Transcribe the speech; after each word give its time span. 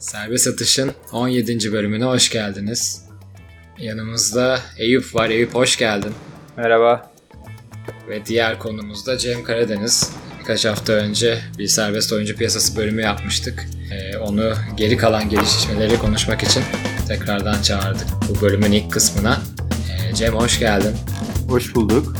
Serbest 0.00 0.46
Atış'ın 0.46 0.92
17. 1.12 1.72
bölümüne 1.72 2.04
hoş 2.04 2.30
geldiniz. 2.30 3.02
Yanımızda 3.78 4.60
Eyüp 4.78 5.14
var. 5.14 5.30
Eyüp 5.30 5.54
hoş 5.54 5.76
geldin. 5.76 6.12
Merhaba. 6.56 7.12
Ve 8.08 8.26
diğer 8.26 8.58
konumuz 8.58 9.06
da 9.06 9.18
Cem 9.18 9.44
Karadeniz. 9.44 10.10
Birkaç 10.40 10.64
hafta 10.64 10.92
önce 10.92 11.38
bir 11.58 11.68
serbest 11.68 12.12
oyuncu 12.12 12.36
piyasası 12.36 12.76
bölümü 12.76 13.02
yapmıştık. 13.02 13.66
Ee, 13.92 14.16
onu 14.16 14.54
geri 14.76 14.96
kalan 14.96 15.28
gelişmeleri 15.28 15.98
konuşmak 15.98 16.42
için 16.42 16.62
tekrardan 17.08 17.62
çağırdık 17.62 18.06
bu 18.28 18.40
bölümün 18.40 18.72
ilk 18.72 18.92
kısmına. 18.92 19.40
Ee, 19.90 20.14
Cem 20.14 20.34
hoş 20.34 20.58
geldin. 20.58 20.96
Hoş 21.48 21.74
bulduk. 21.74 22.16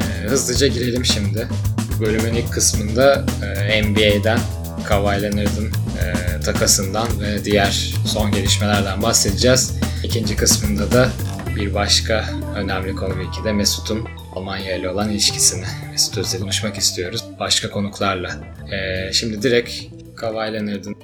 Ee, 0.00 0.28
hızlıca 0.28 0.66
girelim 0.66 1.04
şimdi. 1.04 1.48
Bu 1.96 2.04
bölümün 2.04 2.34
ilk 2.34 2.52
kısmında 2.52 3.26
e, 3.68 3.82
NBA'den 3.82 4.40
Kawhi 4.84 5.22
Leonard'ın 5.22 5.87
e, 5.98 6.40
takasından 6.40 7.20
ve 7.20 7.44
diğer 7.44 7.94
son 8.06 8.32
gelişmelerden 8.32 9.02
bahsedeceğiz. 9.02 9.74
İkinci 10.04 10.36
kısmında 10.36 10.92
da 10.92 11.10
bir 11.56 11.74
başka 11.74 12.30
önemli 12.56 12.94
konu 12.94 13.14
belki 13.18 13.44
de 13.44 13.52
Mesut'un 13.52 14.08
Almanya 14.34 14.76
ile 14.76 14.90
olan 14.90 15.10
ilişkisini 15.10 15.64
Mesut 15.90 16.18
Özil'i 16.18 16.40
konuşmak 16.40 16.78
istiyoruz 16.78 17.24
başka 17.40 17.70
konuklarla. 17.70 18.40
E, 18.72 19.12
şimdi 19.12 19.42
direkt 19.42 19.72
Kawhi 20.16 20.52
Leonard'ın 20.52 20.96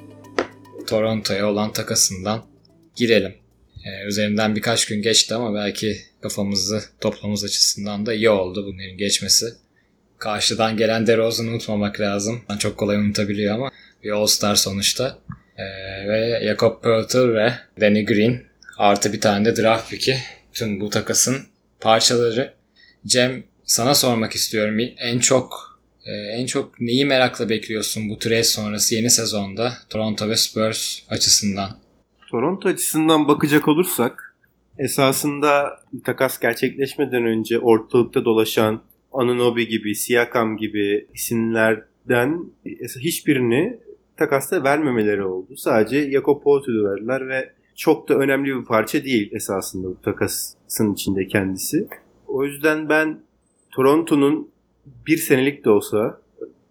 Toronto'ya 0.86 1.46
olan 1.46 1.72
takasından 1.72 2.44
girelim. 2.96 3.34
E, 3.84 4.06
üzerinden 4.06 4.56
birkaç 4.56 4.86
gün 4.86 5.02
geçti 5.02 5.34
ama 5.34 5.54
belki 5.54 5.98
kafamızı 6.22 6.84
toplamamız 7.00 7.44
açısından 7.44 8.06
da 8.06 8.14
iyi 8.14 8.30
oldu 8.30 8.66
bunların 8.66 8.96
geçmesi. 8.96 9.46
Karşıdan 10.18 10.76
gelen 10.76 11.06
DeRozan'ı 11.06 11.50
unutmamak 11.50 12.00
lazım. 12.00 12.42
Çok 12.58 12.76
kolay 12.76 12.96
unutabiliyor 12.96 13.54
ama 13.54 13.70
bir 14.04 14.10
All-Star 14.10 14.54
sonuçta. 14.54 15.18
Ee, 15.56 15.64
ve 16.08 16.42
Jakob 16.46 16.82
Poeltl 16.82 17.34
ve 17.34 17.52
Danny 17.80 18.04
Green 18.04 18.42
artı 18.78 19.12
bir 19.12 19.20
tane 19.20 19.44
de 19.44 19.62
draft 19.62 19.90
pick'i 19.90 20.16
tüm 20.52 20.80
bu 20.80 20.90
takasın 20.90 21.36
parçaları. 21.80 22.54
Cem 23.06 23.44
sana 23.64 23.94
sormak 23.94 24.32
istiyorum. 24.32 24.78
En 24.98 25.18
çok 25.18 25.74
e, 26.04 26.12
en 26.12 26.46
çok 26.46 26.80
neyi 26.80 27.06
merakla 27.06 27.48
bekliyorsun 27.48 28.08
bu 28.08 28.18
trade 28.18 28.44
sonrası 28.44 28.94
yeni 28.94 29.10
sezonda 29.10 29.72
Toronto 29.90 30.28
ve 30.28 30.36
Spurs 30.36 31.00
açısından? 31.08 31.70
Toronto 32.30 32.68
açısından 32.68 33.28
bakacak 33.28 33.68
olursak 33.68 34.36
esasında 34.78 35.80
takas 36.04 36.40
gerçekleşmeden 36.40 37.26
önce 37.26 37.58
ortalıkta 37.58 38.24
dolaşan 38.24 38.82
Anunobi 39.14 39.68
gibi, 39.68 39.94
Siakam 39.94 40.56
gibi 40.56 41.06
isimlerden 41.14 42.44
hiçbirini 43.00 43.78
takasta 44.16 44.64
vermemeleri 44.64 45.24
oldu. 45.24 45.56
Sadece 45.56 46.10
Jakob 46.10 46.42
Poeltl'ü 46.42 46.84
verdiler 46.84 47.28
ve 47.28 47.52
çok 47.76 48.08
da 48.08 48.14
önemli 48.14 48.56
bir 48.56 48.64
parça 48.64 49.04
değil 49.04 49.32
esasında 49.32 49.88
bu 49.88 50.00
takasın 50.02 50.92
içinde 50.92 51.26
kendisi. 51.26 51.88
O 52.26 52.44
yüzden 52.44 52.88
ben 52.88 53.18
Toronto'nun 53.70 54.48
bir 55.06 55.16
senelik 55.16 55.64
de 55.64 55.70
olsa 55.70 56.20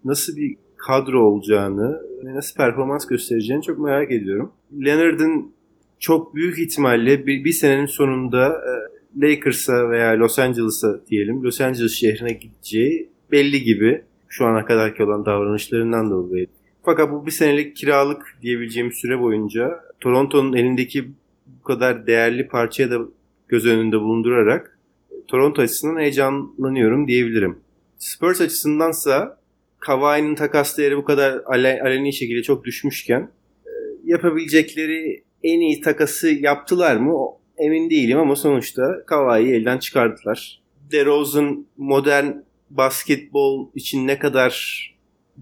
nasıl 0.05 0.37
bir 0.37 0.57
kadro 0.77 1.23
olacağını 1.23 2.01
nasıl 2.23 2.55
performans 2.55 3.07
göstereceğini 3.07 3.63
çok 3.63 3.79
merak 3.79 4.11
ediyorum. 4.11 4.51
Leonard'ın 4.85 5.53
çok 5.99 6.35
büyük 6.35 6.59
ihtimalle 6.59 7.27
bir, 7.27 7.43
bir 7.43 7.51
senenin 7.51 7.85
sonunda 7.85 8.47
e, 8.47 8.73
Lakers'a 9.21 9.89
veya 9.89 10.19
Los 10.19 10.39
Angeles'a 10.39 11.01
diyelim 11.07 11.43
Los 11.43 11.61
Angeles 11.61 11.91
şehrine 11.91 12.33
gideceği 12.33 13.09
belli 13.31 13.63
gibi 13.63 14.01
şu 14.27 14.45
ana 14.45 14.65
kadarki 14.65 15.03
olan 15.03 15.25
davranışlarından 15.25 16.11
dolayı. 16.11 16.47
Fakat 16.83 17.11
bu 17.11 17.25
bir 17.25 17.31
senelik 17.31 17.75
kiralık 17.75 18.37
diyebileceğim 18.41 18.91
süre 18.91 19.19
boyunca 19.19 19.79
Toronto'nun 19.99 20.53
elindeki 20.53 21.11
bu 21.47 21.63
kadar 21.63 22.07
değerli 22.07 22.47
parçaya 22.47 22.91
da 22.91 22.99
göz 23.47 23.65
önünde 23.65 23.99
bulundurarak 23.99 24.79
Toronto 25.27 25.61
açısından 25.61 26.01
heyecanlanıyorum 26.01 27.07
diyebilirim. 27.07 27.57
Spurs 27.97 28.41
açısındansa 28.41 29.37
Kawhi'nin 29.79 30.35
takas 30.35 30.77
değeri 30.77 30.97
bu 30.97 31.03
kadar 31.03 31.41
aleni 31.81 32.13
şekilde 32.13 32.43
çok 32.43 32.63
düşmüşken 32.63 33.29
e, 33.65 33.71
yapabilecekleri 34.03 35.23
en 35.43 35.59
iyi 35.59 35.81
takası 35.81 36.29
yaptılar 36.29 36.95
mı 36.95 37.13
emin 37.57 37.89
değilim 37.89 38.19
ama 38.19 38.35
sonuçta 38.35 39.05
Kawhi'yi 39.05 39.53
elden 39.53 39.77
çıkardılar. 39.77 40.61
DeRozan 40.91 41.65
modern 41.77 42.31
basketbol 42.69 43.69
için 43.75 44.07
ne 44.07 44.19
kadar 44.19 44.83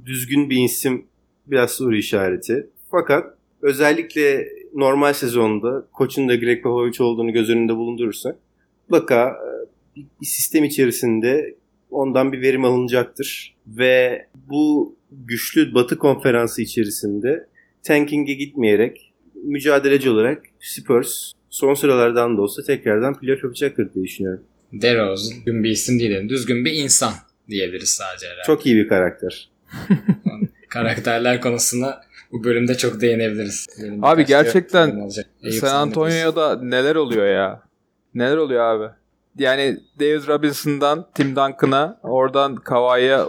düzgün 0.06 0.50
bir 0.50 0.64
isim 0.64 1.06
biraz 1.48 1.72
soru 1.72 1.96
işareti. 1.96 2.68
Fakat 2.92 3.38
özellikle 3.62 4.48
normal 4.74 5.14
sezonda 5.14 5.86
koçun 5.94 6.30
da 6.30 6.36
Greg 6.36 6.64
Popovich 6.64 7.02
olduğunu 7.02 7.34
göz 7.34 7.50
önünde 7.50 7.76
bulundurursak 7.76 8.36
mutlaka 8.90 9.30
e, 9.98 10.02
bir 10.22 10.26
sistem 10.26 10.64
içerisinde 10.64 11.56
ondan 11.92 12.34
bir 12.34 12.42
verim 12.42 12.66
alınacaktır. 12.66 13.56
Ve 13.68 14.26
bu 14.50 14.96
güçlü 15.12 15.74
Batı 15.74 15.98
konferansı 15.98 16.62
içerisinde 16.62 17.48
tanking'e 17.84 18.34
gitmeyerek 18.34 19.14
mücadeleci 19.44 20.10
olarak 20.10 20.44
Spurs 20.60 21.32
son 21.52 21.74
sıralardan 21.74 22.38
da 22.38 22.42
olsa 22.42 22.64
tekrardan 22.64 23.20
playoff 23.20 23.44
yapacaktır 23.44 23.94
diye 23.94 24.06
düşünüyorum. 24.06 24.44
DeRozan 24.74 25.38
düzgün 25.38 25.64
bir 25.64 25.70
isim 25.70 26.00
değil, 26.00 26.30
düzgün 26.30 26.66
bir 26.66 26.74
insan 26.74 27.14
diyebiliriz 27.50 27.90
sadece 27.90 28.26
herhalde. 28.26 28.44
Çok 28.46 28.66
iyi 28.66 28.76
bir 28.76 28.88
karakter. 28.88 29.50
Karakterler 30.70 31.42
konusuna 31.42 32.02
bu 32.32 32.44
bölümde 32.44 32.78
çok 32.78 33.02
değinebiliriz. 33.02 33.68
Benim 33.84 34.04
abi 34.04 34.26
gerçekten 34.26 35.10
San 35.52 35.76
Antonio'da 35.76 36.56
neler 36.64 36.96
oluyor 36.96 37.28
ya? 37.28 37.64
Neler 38.16 38.38
oluyor 38.38 38.62
abi? 38.62 38.94
Yani 39.38 39.78
David 40.00 40.28
Robinson'dan 40.28 41.08
Tim 41.16 41.30
Duncan'a 41.30 42.00
oradan 42.04 42.56
Kawhi'ye 42.56 43.20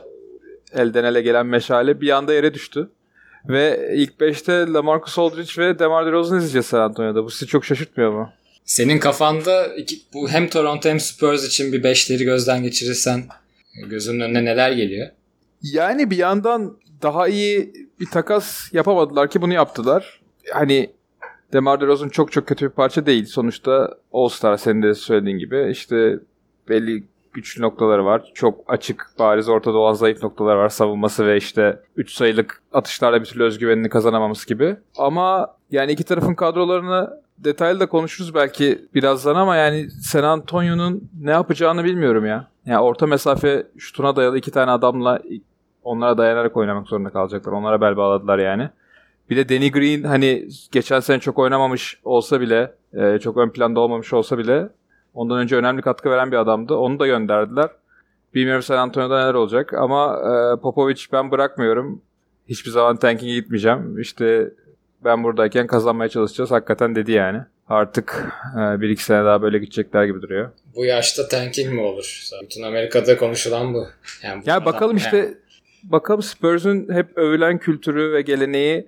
elden 0.72 1.04
ele 1.04 1.22
gelen 1.22 1.46
meşale 1.46 2.00
bir 2.00 2.10
anda 2.10 2.34
yere 2.34 2.54
düştü. 2.54 2.90
Ve 3.48 3.92
ilk 3.94 4.12
5'te 4.20 4.72
LaMarcus 4.72 5.19
Aldridge 5.19 5.62
ve 5.62 5.78
DeMar 5.78 6.06
DeRozan 6.06 6.38
izleyeceğiz 6.38 6.66
San 6.66 6.80
Antonio'da. 6.80 7.25
Bu 7.25 7.30
sizi 7.30 7.47
çok 7.47 7.64
şaşırtmıyor 7.64 8.12
mu? 8.12 8.30
Senin 8.64 8.98
kafanda 8.98 9.66
iki, 9.66 10.00
bu 10.14 10.28
hem 10.28 10.48
Toronto 10.48 10.88
hem 10.88 11.00
Spurs 11.00 11.47
için 11.47 11.72
bir 11.72 11.82
beşleri 11.82 12.25
gözden 12.25 12.62
geçirirsen 12.62 13.25
gözünün 13.86 14.20
önüne 14.20 14.44
neler 14.44 14.72
geliyor? 14.72 15.08
Yani 15.62 16.10
bir 16.10 16.16
yandan 16.16 16.76
daha 17.02 17.28
iyi 17.28 17.72
bir 18.00 18.06
takas 18.06 18.72
yapamadılar 18.72 19.31
ki 19.31 19.42
bunu 19.42 19.52
yaptılar. 19.52 20.20
Hani 20.52 20.91
DeMar 21.52 21.81
DeRozan 21.81 22.08
çok 22.08 22.32
çok 22.32 22.47
kötü 22.47 22.66
bir 22.66 22.70
parça 22.70 23.06
değil. 23.06 23.26
Sonuçta 23.26 23.97
All-Star 24.12 24.56
senin 24.56 24.82
de 24.82 24.94
söylediğin 24.94 25.38
gibi. 25.38 25.69
işte 25.70 26.19
belli 26.69 27.04
güçlü 27.32 27.62
noktaları 27.62 28.04
var. 28.04 28.31
Çok 28.34 28.60
açık, 28.69 29.06
bariz 29.19 29.48
ortada 29.48 29.78
olan 29.78 29.93
zayıf 29.93 30.22
noktalar 30.22 30.56
var. 30.56 30.69
Savunması 30.69 31.26
ve 31.26 31.37
işte 31.37 31.81
3 31.97 32.12
sayılık 32.12 32.62
atışlarla 32.72 33.20
bir 33.20 33.26
türlü 33.26 33.44
özgüvenini 33.44 33.88
kazanamaması 33.88 34.48
gibi. 34.48 34.76
Ama 34.98 35.56
yani 35.70 35.93
iki 35.93 36.04
tarafın 36.04 36.34
kadrolarını 36.34 37.22
detaylı 37.38 37.81
da 37.81 37.87
konuşuruz 37.87 38.34
belki 38.34 38.84
birazdan 38.94 39.34
ama 39.34 39.56
yani 39.56 39.91
San 39.91 40.22
Antonio'nun 40.22 41.10
ne 41.20 41.31
yapacağını 41.31 41.84
bilmiyorum 41.84 42.26
ya. 42.26 42.48
Yani 42.66 42.81
orta 42.81 43.06
mesafe 43.06 43.66
şutuna 43.78 44.16
dayalı 44.16 44.38
iki 44.38 44.50
tane 44.50 44.70
adamla 44.70 45.20
onlara 45.82 46.19
dayanarak 46.19 46.56
oynamak 46.56 46.88
zorunda 46.88 47.10
kalacaklar. 47.10 47.53
Onlara 47.53 47.81
bel 47.81 47.97
bağladılar 47.97 48.38
yani. 48.38 48.70
Bir 49.31 49.37
de 49.37 49.49
Danny 49.49 49.70
Green 49.70 50.03
hani 50.03 50.49
geçen 50.72 51.00
sene 51.00 51.20
çok 51.20 51.38
oynamamış 51.38 52.00
olsa 52.04 52.41
bile, 52.41 52.75
e, 52.93 53.19
çok 53.19 53.37
ön 53.37 53.50
planda 53.50 53.81
olmamış 53.81 54.12
olsa 54.12 54.38
bile 54.38 54.69
ondan 55.14 55.38
önce 55.38 55.56
önemli 55.56 55.82
katkı 55.82 56.10
veren 56.10 56.32
bir 56.32 56.36
adamdı. 56.36 56.74
Onu 56.74 56.98
da 56.98 57.06
gönderdiler. 57.06 57.68
Bilmiyorum 58.34 58.62
San 58.62 58.78
Antonio'da 58.78 59.20
neler 59.20 59.34
olacak 59.34 59.74
ama 59.74 60.16
e, 60.16 60.60
Popovic 60.60 61.04
ben 61.12 61.30
bırakmıyorum. 61.30 62.02
Hiçbir 62.48 62.70
zaman 62.70 62.96
tanking'e 62.96 63.34
gitmeyeceğim. 63.34 63.98
İşte 63.98 64.50
ben 65.04 65.24
buradayken 65.24 65.66
kazanmaya 65.66 66.08
çalışacağız. 66.08 66.50
Hakikaten 66.50 66.94
dedi 66.94 67.12
yani. 67.12 67.40
Artık 67.69 68.32
e, 68.54 68.81
bir 68.81 68.88
iki 68.88 69.04
sene 69.04 69.25
daha 69.25 69.42
böyle 69.42 69.58
gidecekler 69.58 70.04
gibi 70.04 70.22
duruyor. 70.22 70.50
Bu 70.76 70.84
yaşta 70.84 71.28
tanking 71.28 71.72
mi 71.72 71.81
olur? 71.81 72.28
Bütün 72.42 72.62
Amerika'da 72.62 73.16
konuşulan 73.16 73.75
bu. 73.75 73.87
Yani 74.22 74.42
bu 74.46 74.50
ya 74.50 74.64
bakalım 74.64 74.96
işte 74.96 75.16
yani. 75.16 75.34
bakalım 75.82 76.22
Spurs'un 76.22 76.88
hep 76.94 77.19
övülen 77.19 77.58
kültürü 77.58 78.12
ve 78.12 78.22
geleneği 78.22 78.87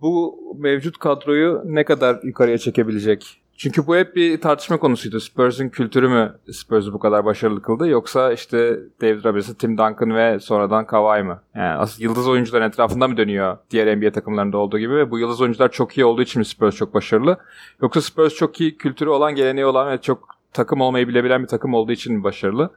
bu 0.00 0.38
mevcut 0.58 0.98
kadroyu 0.98 1.62
ne 1.64 1.84
kadar 1.84 2.20
yukarıya 2.22 2.58
çekebilecek? 2.58 3.40
Çünkü 3.56 3.86
bu 3.86 3.96
hep 3.96 4.16
bir 4.16 4.40
tartışma 4.40 4.76
konusuydu. 4.76 5.20
Spurs'un 5.20 5.68
kültürü 5.68 6.08
mü 6.08 6.38
Spurs'u 6.52 6.92
bu 6.92 6.98
kadar 6.98 7.24
başarılı 7.24 7.62
kıldı 7.62 7.88
yoksa 7.88 8.32
işte 8.32 8.78
David 9.00 9.24
Robinson, 9.24 9.54
Tim 9.54 9.78
Duncan 9.78 10.14
ve 10.14 10.40
sonradan 10.40 10.86
Kawhi 10.86 11.22
mı? 11.22 11.42
Yani 11.54 11.78
aslında 11.78 12.04
yıldız 12.04 12.28
oyuncuların 12.28 12.68
etrafında 12.68 13.08
mı 13.08 13.16
dönüyor 13.16 13.58
diğer 13.70 13.98
NBA 13.98 14.12
takımlarında 14.12 14.58
olduğu 14.58 14.78
gibi 14.78 14.96
ve 14.96 15.10
bu 15.10 15.18
yıldız 15.18 15.40
oyuncular 15.40 15.72
çok 15.72 15.98
iyi 15.98 16.04
olduğu 16.04 16.22
için 16.22 16.40
mi 16.40 16.44
Spurs 16.44 16.76
çok 16.76 16.94
başarılı? 16.94 17.38
Yoksa 17.82 18.00
Spurs 18.00 18.34
çok 18.34 18.60
iyi 18.60 18.76
kültürü 18.76 19.10
olan, 19.10 19.34
geleneği 19.34 19.66
olan 19.66 19.90
ve 19.90 20.00
çok 20.00 20.28
takım 20.52 20.80
olmayı 20.80 21.08
bilebilen 21.08 21.42
bir 21.42 21.48
takım 21.48 21.74
olduğu 21.74 21.92
için 21.92 22.14
mi 22.14 22.24
başarılı? 22.24 22.70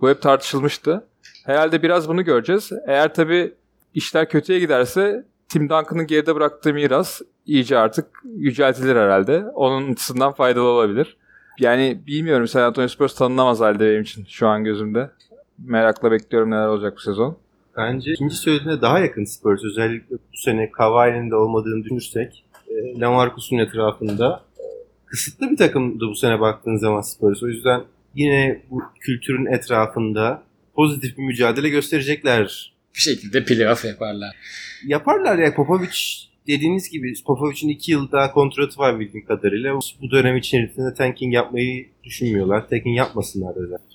Bu 0.00 0.08
hep 0.08 0.22
tartışılmıştı. 0.22 1.04
Herhalde 1.46 1.82
biraz 1.82 2.08
bunu 2.08 2.24
göreceğiz. 2.24 2.72
Eğer 2.86 3.14
tabii 3.14 3.54
işler 3.94 4.28
kötüye 4.28 4.58
giderse 4.58 5.24
Tim 5.48 5.68
Duncan'ın 5.68 6.06
geride 6.06 6.34
bıraktığı 6.34 6.74
miras 6.74 7.20
iyice 7.46 7.78
artık 7.78 8.06
yüceltilir 8.36 8.96
herhalde. 8.96 9.44
Onun 9.54 9.92
açısından 9.92 10.32
faydalı 10.32 10.64
olabilir. 10.64 11.16
Yani 11.60 12.00
bilmiyorum 12.06 12.48
San 12.48 12.62
Antonio 12.62 12.88
Spurs 12.88 13.14
tanınamaz 13.14 13.60
halde 13.60 13.90
benim 13.90 14.02
için 14.02 14.24
şu 14.28 14.48
an 14.48 14.64
gözümde. 14.64 15.10
Merakla 15.58 16.12
bekliyorum 16.12 16.50
neler 16.50 16.66
olacak 16.66 16.94
bu 16.96 17.00
sezon. 17.00 17.38
Bence 17.76 18.12
ikinci 18.12 18.36
söylediğine 18.36 18.80
daha 18.80 18.98
yakın 18.98 19.24
Spurs. 19.24 19.64
Özellikle 19.64 20.16
bu 20.16 20.36
sene 20.36 20.70
Kawhi'nin 20.70 21.30
de 21.30 21.36
olmadığını 21.36 21.84
düşünürsek 21.84 22.44
e, 22.68 23.00
Lamarcus'un 23.00 23.58
etrafında 23.58 24.42
e, 24.58 24.64
kısıtlı 25.06 25.50
bir 25.50 25.56
takımdı 25.56 26.04
bu 26.10 26.14
sene 26.14 26.40
baktığın 26.40 26.76
zaman 26.76 27.00
Spurs. 27.00 27.42
O 27.42 27.46
yüzden 27.48 27.82
yine 28.14 28.62
bu 28.70 28.82
kültürün 29.00 29.46
etrafında 29.46 30.42
pozitif 30.74 31.18
bir 31.18 31.22
mücadele 31.22 31.68
gösterecekler. 31.68 32.77
Bir 32.98 33.02
şekilde 33.02 33.44
playoff 33.44 33.84
yaparlar. 33.84 34.36
Yaparlar 34.86 35.38
ya 35.38 35.54
Popovic 35.54 35.98
dediğiniz 36.46 36.90
gibi 36.90 37.14
Popovic'in 37.26 37.68
iki 37.68 37.92
yıl 37.92 38.12
daha 38.12 38.32
kontratı 38.32 38.78
var 38.78 39.00
bildiğim 39.00 39.26
kadarıyla. 39.26 39.74
Bu 40.02 40.10
dönem 40.10 40.36
içerisinde 40.36 40.94
tanking 40.94 41.34
yapmayı 41.34 41.86
düşünmüyorlar. 42.04 42.68
Tanking 42.68 42.96
yapmasınlar 42.96 43.54
zaten. 43.54 43.86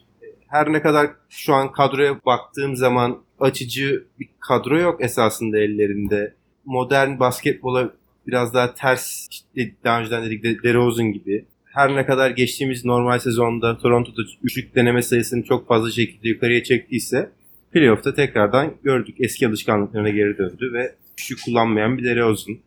Her 0.48 0.74
ne 0.74 0.82
kadar 0.82 1.12
şu 1.30 1.54
an 1.54 1.72
kadroya 1.72 2.26
baktığım 2.26 2.76
zaman 2.76 3.22
açıcı 3.40 4.04
bir 4.20 4.28
kadro 4.40 4.80
yok 4.80 5.04
esasında 5.04 5.58
ellerinde. 5.58 6.34
Modern 6.66 7.20
basketbola 7.20 7.94
biraz 8.28 8.54
daha 8.54 8.74
ters 8.74 9.28
işte 9.32 9.72
daha 9.84 10.00
önceden 10.00 10.26
dedik 10.26 10.44
de 10.44 10.64
DeRozan 10.64 11.14
gibi. 11.14 11.46
Her 11.66 11.96
ne 11.96 12.06
kadar 12.06 12.30
geçtiğimiz 12.30 12.86
normal 12.86 13.20
sezonda 13.20 13.78
Toronto'da 13.78 14.22
üçlük 14.44 14.76
deneme 14.76 15.02
sayısını 15.02 15.44
çok 15.44 15.68
fazla 15.68 15.92
şekilde 15.92 16.30
yukarıya 16.30 16.64
çektiyse 16.64 17.30
playoff'ta 17.74 18.14
tekrardan 18.14 18.74
gördük. 18.84 19.16
Eski 19.20 19.48
alışkanlıklarına 19.48 20.10
geri 20.10 20.38
döndü 20.38 20.74
ve 20.74 20.96
üçlük 21.18 21.40
kullanmayan 21.46 21.98
bir 21.98 22.04
DeRozan. 22.04 22.58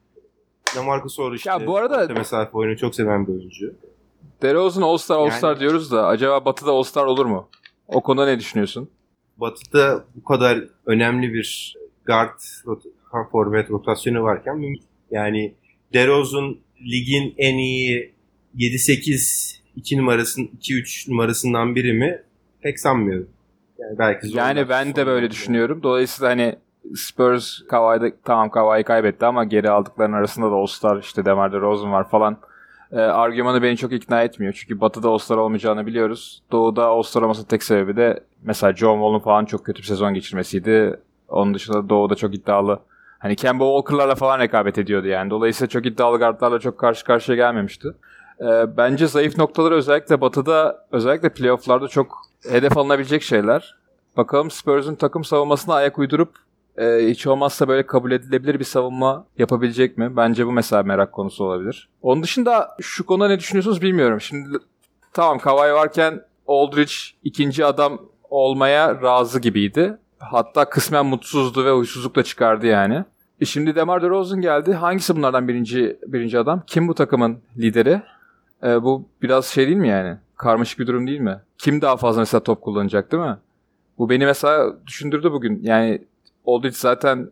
Lamarcus 0.77 1.19
Orr 1.19 1.35
işte 1.35 1.51
Ya 1.51 1.67
bu 1.67 1.77
arada- 1.77 2.13
mesafe 2.15 2.51
oyunu 2.53 2.77
çok 2.77 2.95
seven 2.95 3.27
bir 3.27 3.33
oyuncu. 3.33 3.75
DeRozan 4.43 4.83
All-Star 4.83 5.17
All-Star 5.17 5.49
Yani- 5.51 5.61
diyoruz 5.61 5.93
da 5.93 6.07
acaba 6.07 6.45
Batı'da 6.45 6.71
All-Star 6.71 7.05
olur 7.05 7.27
mu? 7.27 7.49
O 7.89 8.03
konuda 8.03 8.27
ne 8.27 8.39
düşünüyorsun? 8.39 8.89
Batı'da 9.37 10.05
bu 10.15 10.25
kadar 10.25 10.65
önemli 10.87 11.33
bir 11.35 11.77
guard 12.07 12.39
forvet 13.33 13.71
rotasyonu 13.71 14.23
varken. 14.23 14.75
Yani 15.11 15.55
DeRozan 15.93 16.57
ligin 16.81 17.35
en 17.39 17.55
iyi 17.59 18.13
7-8 18.55 19.61
2 19.77 19.99
numarasının 19.99 20.47
2-3 20.47 21.09
numarasından 21.11 21.75
biri 21.75 21.93
mi? 21.93 22.23
Pek 22.61 22.81
sanmıyorum. 22.81 23.29
Yani 23.79 23.99
belki. 23.99 24.37
Yani 24.37 24.69
ben 24.69 24.95
de 24.95 25.07
böyle 25.07 25.31
düşünüyorum. 25.31 25.83
Dolayısıyla 25.83 26.31
hani 26.31 26.57
Spurs 26.95 27.63
Kawhi'de 27.69 28.15
tamam 28.25 28.51
Kawhi 28.51 28.83
kaybetti 28.85 29.27
ama 29.27 29.45
geri 29.45 29.71
aldıklarının 29.71 30.17
arasında 30.17 30.51
da 30.51 30.55
All-Star 30.55 30.99
işte 30.99 31.25
DeMar 31.25 31.53
DeRozan 31.53 31.93
var 31.93 32.09
falan. 32.09 32.37
Ee, 32.93 32.97
argümanı 32.97 33.63
beni 33.63 33.77
çok 33.77 33.93
ikna 33.93 34.23
etmiyor. 34.23 34.53
Çünkü 34.53 34.81
Batı'da 34.81 35.09
All-Star 35.09 35.37
olmayacağını 35.37 35.87
biliyoruz. 35.87 36.43
Doğu'da 36.53 36.87
All-Star 36.87 37.23
olmasının 37.23 37.47
tek 37.47 37.63
sebebi 37.63 37.97
de 37.97 38.21
mesela 38.43 38.73
John 38.77 38.95
Wall'un 38.97 39.19
falan 39.19 39.45
çok 39.45 39.65
kötü 39.67 39.79
bir 39.83 39.87
sezon 39.87 40.15
geçirmesiydi. 40.15 41.01
Onun 41.29 41.55
dışında 41.55 41.89
Doğu'da 41.89 42.15
çok 42.15 42.35
iddialı. 42.35 42.79
Hani 43.19 43.37
Kemba 43.37 43.65
Walker'larla 43.65 44.15
falan 44.15 44.39
rekabet 44.39 44.79
ediyordu 44.79 45.07
yani. 45.07 45.31
Dolayısıyla 45.31 45.69
çok 45.69 45.87
iddialı 45.87 46.19
guardlarla 46.19 46.59
çok 46.59 46.79
karşı 46.79 47.05
karşıya 47.05 47.37
gelmemişti. 47.37 47.89
Ee, 48.41 48.77
bence 48.77 49.07
zayıf 49.07 49.39
noktaları 49.39 49.75
özellikle 49.75 50.21
Batı'da 50.21 50.87
özellikle 50.93 51.29
playofflarda 51.29 51.89
çok 51.89 52.23
hedef 52.49 52.77
alınabilecek 52.77 53.23
şeyler. 53.23 53.75
Bakalım 54.17 54.51
Spurs'un 54.51 54.95
takım 54.95 55.25
savunmasına 55.25 55.75
ayak 55.75 55.99
uydurup 55.99 56.35
e, 56.79 56.99
hiç 57.09 57.27
olmazsa 57.27 57.69
böyle 57.69 57.87
kabul 57.87 58.13
edilebilir 58.13 58.59
bir 58.59 58.65
savunma 58.65 59.27
yapabilecek 59.39 59.99
mi? 59.99 60.17
Bence 60.17 60.47
bu 60.47 60.53
mesela 60.53 60.83
merak 60.83 61.13
konusu 61.13 61.45
olabilir. 61.45 61.89
Onun 62.03 62.23
dışında 62.23 62.77
şu 62.81 63.07
konuda 63.07 63.29
ne 63.29 63.39
düşünüyorsunuz 63.39 63.83
bilmiyorum. 63.83 64.21
Şimdi 64.21 64.59
tamam 65.13 65.39
Kawhi 65.39 65.75
varken 65.75 66.23
Aldridge 66.49 66.93
ikinci 67.25 67.65
adam 67.65 67.99
olmaya 68.31 69.03
razı 69.03 69.41
gibiydi. 69.41 69.99
Hatta 70.19 70.69
kısmen 70.69 71.07
mutsuzdu 71.07 71.65
ve 71.65 71.71
huysuzluk 71.71 72.17
da 72.17 72.23
çıkardı 72.23 72.67
yani. 72.67 73.05
E 73.41 73.45
şimdi 73.45 73.77
DeMar 73.77 74.03
DeRozan 74.03 74.41
geldi. 74.41 74.75
Hangisi 74.75 75.17
bunlardan 75.17 75.49
birinci 75.49 75.99
birinci 76.07 76.39
adam? 76.39 76.63
Kim 76.67 76.89
bu 76.89 76.95
takımın 76.95 77.39
lideri? 77.59 78.03
E, 78.63 78.83
bu 78.83 79.09
biraz 79.23 79.47
şey 79.47 79.67
değil 79.67 79.77
mi 79.77 79.89
yani? 79.89 80.17
Karmaşık 80.37 80.79
bir 80.79 80.87
durum 80.87 81.07
değil 81.07 81.21
mi? 81.21 81.41
Kim 81.59 81.81
daha 81.81 81.97
fazla 81.97 82.21
mesela 82.21 82.43
top 82.43 82.63
kullanacak 82.63 83.13
değil 83.13 83.23
mi? 83.23 83.37
Bu 83.99 84.11
beni 84.11 84.27
mesela 84.27 84.77
düşündürdü 84.87 85.33
bugün. 85.33 85.61
Yani 85.63 86.03
Aldridge 86.47 86.77
zaten 86.77 87.31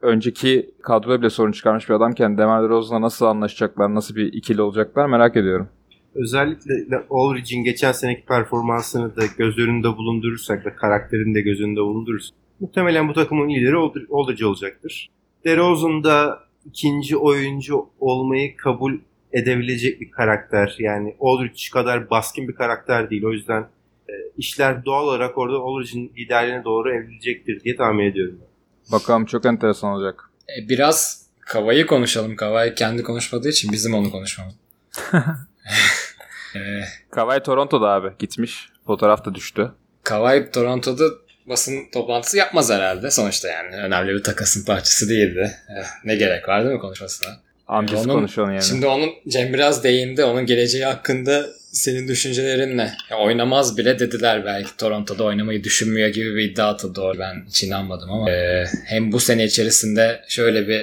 önceki 0.00 0.70
kadroda 0.82 1.20
bile 1.20 1.30
sorun 1.30 1.52
çıkarmış 1.52 1.88
bir 1.88 1.94
adamken 1.94 2.38
Demar 2.38 2.62
DeRozan'la 2.62 3.02
nasıl 3.02 3.26
anlaşacaklar, 3.26 3.94
nasıl 3.94 4.16
bir 4.16 4.32
ikili 4.32 4.62
olacaklar 4.62 5.06
merak 5.06 5.36
ediyorum. 5.36 5.68
Özellikle 6.14 6.72
Aldridge'in 7.10 7.64
geçen 7.64 7.92
seneki 7.92 8.24
performansını 8.24 9.16
da 9.16 9.22
göz 9.38 9.58
önünde 9.58 9.96
bulundurursak 9.96 10.66
ve 10.66 10.74
karakterini 10.74 11.34
de 11.34 11.40
göz 11.40 11.60
önünde 11.60 11.80
bulundurursak 11.80 12.36
muhtemelen 12.60 13.08
bu 13.08 13.12
takımın 13.12 13.48
lideri 13.48 13.76
Aldridge 14.12 14.46
olacaktır. 14.46 15.10
DeRozan 15.44 16.04
da 16.04 16.40
ikinci 16.64 17.16
oyuncu 17.16 17.86
olmayı 18.00 18.56
kabul 18.56 18.92
edebilecek 19.36 20.00
bir 20.00 20.10
karakter. 20.10 20.76
Yani 20.78 21.16
Aldridge 21.20 21.62
kadar 21.72 22.10
baskın 22.10 22.48
bir 22.48 22.54
karakter 22.54 23.10
değil. 23.10 23.24
O 23.24 23.32
yüzden 23.32 23.60
e, 24.08 24.12
işler 24.36 24.84
doğal 24.84 25.04
olarak 25.04 25.38
orada 25.38 25.56
Aldridge'in 25.56 26.12
liderliğine 26.16 26.64
doğru 26.64 26.94
evrilecektir 26.94 27.60
diye 27.60 27.76
tahmin 27.76 28.10
ediyorum. 28.10 28.40
Bakalım 28.92 29.26
çok 29.26 29.46
enteresan 29.46 29.90
olacak. 29.90 30.30
E, 30.58 30.68
biraz 30.68 31.26
Kavay'ı 31.40 31.86
konuşalım. 31.86 32.36
Kavay 32.36 32.74
kendi 32.74 33.02
konuşmadığı 33.02 33.48
için 33.48 33.72
bizim 33.72 33.94
onu 33.94 34.10
konuşmamız. 34.10 34.54
e, 37.36 37.42
Toronto'da 37.44 37.88
abi 37.88 38.08
gitmiş. 38.18 38.68
Fotoğraf 38.86 39.24
da 39.24 39.34
düştü. 39.34 39.72
Kavay 40.02 40.50
Toronto'da 40.50 41.04
basın 41.46 41.90
toplantısı 41.92 42.36
yapmaz 42.36 42.70
herhalde. 42.70 43.10
Sonuçta 43.10 43.48
yani 43.48 43.76
önemli 43.76 44.14
bir 44.14 44.22
takasın 44.22 44.64
parçası 44.64 45.08
değildi. 45.08 45.50
Eh, 45.68 45.86
ne 46.04 46.16
gerek 46.16 46.48
var 46.48 46.64
değil 46.64 46.74
mi 46.74 46.80
konuşmasına? 46.80 47.45
Amcası 47.68 48.04
Onun- 48.04 48.14
konuşalım 48.14 48.50
yani. 48.50 48.62
Şimdi 48.62 48.86
onun 48.86 49.10
Cem 49.28 49.52
biraz 49.52 49.84
değindi. 49.84 50.24
Onun 50.24 50.46
geleceği 50.46 50.84
hakkında 50.84 51.46
senin 51.72 52.08
düşüncelerin 52.08 52.78
ne? 52.78 52.92
Ya 53.10 53.18
oynamaz 53.18 53.78
bile 53.78 53.98
dediler 53.98 54.44
belki 54.44 54.76
Toronto'da 54.76 55.24
oynamayı 55.24 55.64
düşünmüyor 55.64 56.08
gibi 56.08 56.34
bir 56.34 56.50
iddia 56.50 56.68
atıldı. 56.68 57.00
orada. 57.00 57.20
Ben 57.20 57.46
hiç 57.46 57.64
inanmadım 57.64 58.10
ama 58.10 58.30
e, 58.30 58.64
hem 58.86 59.12
bu 59.12 59.20
sene 59.20 59.44
içerisinde 59.44 60.20
şöyle 60.28 60.68
bir 60.68 60.80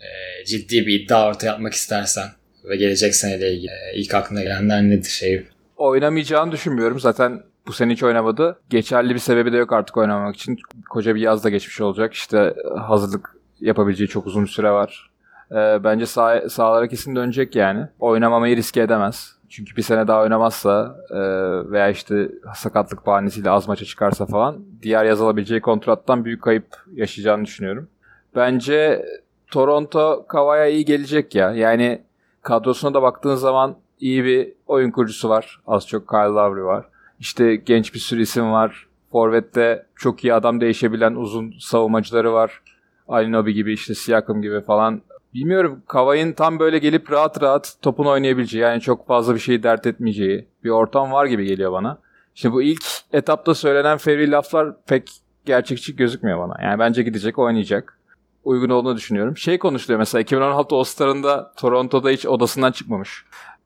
e, 0.00 0.44
ciddi 0.46 0.86
bir 0.86 1.00
iddia 1.00 1.28
ortaya 1.28 1.50
atmak 1.52 1.72
istersen 1.72 2.26
ve 2.64 2.76
gelecek 2.76 3.14
seneyle 3.14 3.52
ilgili 3.54 3.70
e, 3.70 3.96
ilk 3.96 4.14
aklına 4.14 4.42
gelenler 4.42 4.82
nedir? 4.82 5.08
Şey, 5.10 5.46
Oynamayacağını 5.76 6.52
düşünmüyorum. 6.52 7.00
Zaten 7.00 7.42
bu 7.66 7.72
sene 7.72 7.92
hiç 7.92 8.02
oynamadı. 8.02 8.58
Geçerli 8.70 9.14
bir 9.14 9.18
sebebi 9.18 9.52
de 9.52 9.56
yok 9.56 9.72
artık 9.72 9.96
oynamak 9.96 10.36
için. 10.36 10.58
Koca 10.90 11.14
bir 11.14 11.20
yaz 11.20 11.44
da 11.44 11.50
geçmiş 11.50 11.80
olacak. 11.80 12.14
İşte 12.14 12.54
hazırlık 12.78 13.30
yapabileceği 13.60 14.08
çok 14.08 14.26
uzun 14.26 14.44
bir 14.44 14.50
süre 14.50 14.70
var. 14.70 15.10
Ee, 15.54 15.84
bence 15.84 16.06
sağ, 16.06 16.48
sahalara 16.48 16.88
kesin 16.88 17.16
dönecek 17.16 17.56
yani. 17.56 17.86
Oynamamayı 18.00 18.56
riske 18.56 18.80
edemez. 18.80 19.36
Çünkü 19.48 19.76
bir 19.76 19.82
sene 19.82 20.08
daha 20.08 20.22
oynamazsa 20.22 20.96
e, 21.10 21.20
veya 21.70 21.88
işte 21.90 22.28
sakatlık 22.54 23.06
bahanesiyle 23.06 23.50
az 23.50 23.68
maça 23.68 23.84
çıkarsa 23.84 24.26
falan 24.26 24.58
diğer 24.82 25.04
yaz 25.04 25.22
alabileceği 25.22 25.60
kontrattan 25.60 26.24
büyük 26.24 26.42
kayıp 26.42 26.66
yaşayacağını 26.92 27.44
düşünüyorum. 27.44 27.88
Bence 28.36 29.06
Toronto 29.50 30.26
Kawhi'ye 30.28 30.72
iyi 30.72 30.84
gelecek 30.84 31.34
ya. 31.34 31.50
Yani 31.50 32.02
kadrosuna 32.42 32.94
da 32.94 33.02
baktığın 33.02 33.34
zaman 33.34 33.76
iyi 34.00 34.24
bir 34.24 34.52
oyun 34.66 34.90
kurucusu 34.90 35.28
var. 35.28 35.60
Az 35.66 35.88
çok 35.88 36.08
Kyle 36.08 36.20
Lowry 36.20 36.64
var. 36.64 36.84
İşte 37.20 37.56
genç 37.56 37.94
bir 37.94 37.98
sürü 37.98 38.22
isim 38.22 38.52
var. 38.52 38.86
Forvet'te 39.12 39.86
çok 39.96 40.24
iyi 40.24 40.34
adam 40.34 40.60
değişebilen 40.60 41.14
uzun 41.14 41.54
savunmacıları 41.60 42.32
var. 42.32 42.62
Alinobi 43.08 43.54
gibi 43.54 43.72
işte 43.72 43.94
Siakam 43.94 44.42
gibi 44.42 44.60
falan. 44.60 45.02
Bilmiyorum 45.34 45.82
Kavay'ın 45.88 46.32
tam 46.32 46.58
böyle 46.58 46.78
gelip 46.78 47.12
rahat 47.12 47.42
rahat 47.42 47.74
topunu 47.82 48.08
oynayabileceği 48.10 48.62
yani 48.62 48.80
çok 48.80 49.06
fazla 49.06 49.34
bir 49.34 49.40
şeyi 49.40 49.62
dert 49.62 49.86
etmeyeceği 49.86 50.48
bir 50.64 50.70
ortam 50.70 51.12
var 51.12 51.26
gibi 51.26 51.46
geliyor 51.46 51.72
bana. 51.72 51.98
Şimdi 52.34 52.54
bu 52.54 52.62
ilk 52.62 52.84
etapta 53.12 53.54
söylenen 53.54 53.98
fevri 53.98 54.30
laflar 54.30 54.74
pek 54.86 55.10
gerçekçi 55.44 55.96
gözükmüyor 55.96 56.38
bana. 56.38 56.62
Yani 56.62 56.78
bence 56.78 57.02
gidecek 57.02 57.38
oynayacak. 57.38 57.98
Uygun 58.44 58.68
olduğunu 58.70 58.96
düşünüyorum. 58.96 59.36
Şey 59.36 59.58
konuşuluyor 59.58 59.98
mesela 59.98 60.22
2016 60.22 60.74
All-Star'ında 60.76 61.52
Toronto'da 61.56 62.10
hiç 62.10 62.26
odasından 62.26 62.72
çıkmamış. 62.72 63.24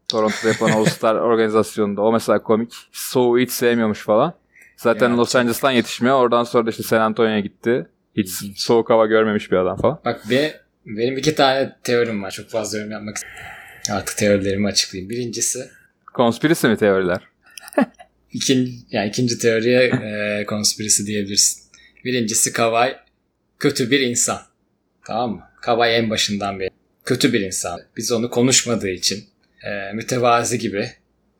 Toronto'da 0.09 0.49
yapılan 0.49 0.71
All-Star 0.73 1.15
organizasyonunda. 1.31 2.03
O 2.03 2.13
mesela 2.13 2.43
komik. 2.43 2.75
Soğuğu 2.93 3.39
hiç 3.39 3.51
sevmiyormuş 3.51 4.03
falan. 4.05 4.33
Zaten 4.77 5.11
Ya, 5.11 5.17
Los 5.17 5.37
Angeles'tan 5.37 5.71
yetişmiyor. 5.71 6.17
Oradan 6.21 6.45
sonra 6.45 6.67
da 6.67 6.71
işte 6.71 6.83
San 6.83 7.01
Antonio'ya 7.01 7.41
gitti. 7.41 7.89
Hiç 8.17 8.43
İlginç. 8.43 8.61
soğuk 8.61 8.91
hava 8.91 9.07
görmemiş 9.07 9.53
bir 9.53 9.57
adam 9.57 9.77
falan. 9.77 9.99
bak 10.05 10.21
be, 10.31 10.61
benim 10.97 11.19
iki 11.19 11.35
tane 11.35 11.77
teorim 11.85 12.23
var. 12.23 12.31
Çok 12.31 12.51
fazla 12.51 12.79
yorum 12.79 12.91
yapmak 12.91 13.17
istemiyorum. 13.17 13.53
Artık 13.91 14.17
teorilerimi 14.17 14.67
açıklayayım. 14.67 15.11
Birincisi 15.11 15.69
Konspirisi 16.15 16.69
mi 16.69 16.77
teoriler? 16.77 17.21
İkinci, 18.33 18.73
yani 18.91 19.09
ikinci 19.09 19.39
teoriye 19.39 19.83
e, 19.83 20.45
konspirisi 20.47 21.07
diyebilirsin. 21.07 21.63
Birincisi 22.05 22.53
Kavay 22.53 22.97
kötü 23.59 23.91
bir 23.91 24.01
insan. 24.01 24.41
Tamam 25.07 25.31
mı? 25.31 25.43
Kawhi 25.61 25.89
en 25.89 26.11
başından 26.11 26.61
beri 26.61 26.71
kötü 27.05 27.33
bir 27.33 27.41
insan. 27.41 27.81
Biz 27.97 28.13
onu 28.13 28.31
konuşmadığı 28.31 28.91
için 28.91 29.25
e, 29.65 29.93
mütevazi 29.93 30.59
gibi 30.59 30.91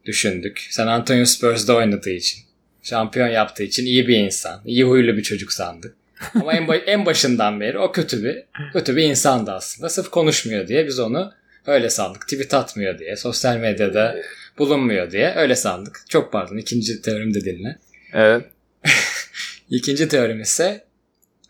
düşündük. 0.05 0.67
San 0.71 0.87
Antonio 0.87 1.25
Spurs'da 1.25 1.77
oynadığı 1.77 2.11
için, 2.11 2.45
şampiyon 2.83 3.29
yaptığı 3.29 3.63
için 3.63 3.87
iyi 3.87 4.09
bir 4.09 4.17
insan, 4.17 4.63
iyi 4.65 4.85
huylu 4.85 5.17
bir 5.17 5.23
çocuk 5.23 5.53
sandık. 5.53 5.95
Ama 6.35 6.53
en, 6.53 6.69
en 6.87 7.07
başından 7.07 7.61
beri 7.61 7.79
o 7.79 7.93
kötü 7.93 8.25
bir 8.25 8.45
kötü 8.73 8.97
bir 8.97 9.03
insandı 9.03 9.53
aslında. 9.53 9.89
Sırf 9.89 10.11
konuşmuyor 10.11 10.69
diye 10.69 10.87
biz 10.87 10.99
onu 10.99 11.33
öyle 11.67 11.91
sandık. 11.91 12.23
Tweet 12.23 12.55
atmıyor 12.55 12.99
diye, 12.99 13.17
sosyal 13.17 13.57
medyada 13.57 14.17
bulunmuyor 14.59 15.11
diye 15.11 15.35
öyle 15.37 15.55
sandık. 15.55 16.01
Çok 16.09 16.33
pardon 16.33 16.57
ikinci 16.57 17.03
teorim 17.03 17.35
de 17.35 17.41
dinle. 17.41 17.79
Evet. 18.13 18.45
İkinci 19.71 20.09
teorim 20.09 20.41
ise 20.41 20.85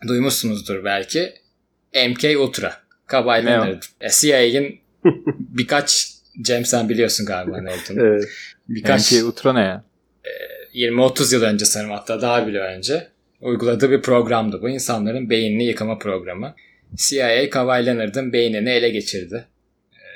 duymuşsunuzdur 0.07 0.83
belki 0.83 1.33
MK 2.09 2.39
Ultra. 2.39 2.81
O? 3.13 3.45
Leonard. 3.45 3.83
E, 4.01 4.09
CIA'in 4.09 4.81
birkaç 5.39 6.13
Cem 6.41 6.65
sen 6.65 6.89
biliyorsun 6.89 7.25
galiba 7.25 7.61
ne 7.61 7.71
olduğunu. 7.71 8.05
Evet. 8.05 8.29
Birkaç 8.69 9.11
MK 9.11 9.23
Ultra 9.23 9.53
ne 9.53 9.59
ya? 9.59 9.83
20-30 10.73 11.33
yıl 11.33 11.43
önce 11.43 11.65
sanırım 11.65 11.91
hatta 11.91 12.21
daha 12.21 12.47
bile 12.47 12.59
önce 12.59 13.07
uyguladığı 13.41 13.91
bir 13.91 14.01
programdı 14.01 14.61
bu. 14.61 14.69
insanların 14.69 15.29
beynini 15.29 15.65
yıkama 15.65 15.97
programı. 15.97 16.55
CIA 16.95 17.49
Kawhi 17.49 17.85
Leonard'ın 17.85 18.33
beynini 18.33 18.69
ele 18.69 18.89
geçirdi. 18.89 19.45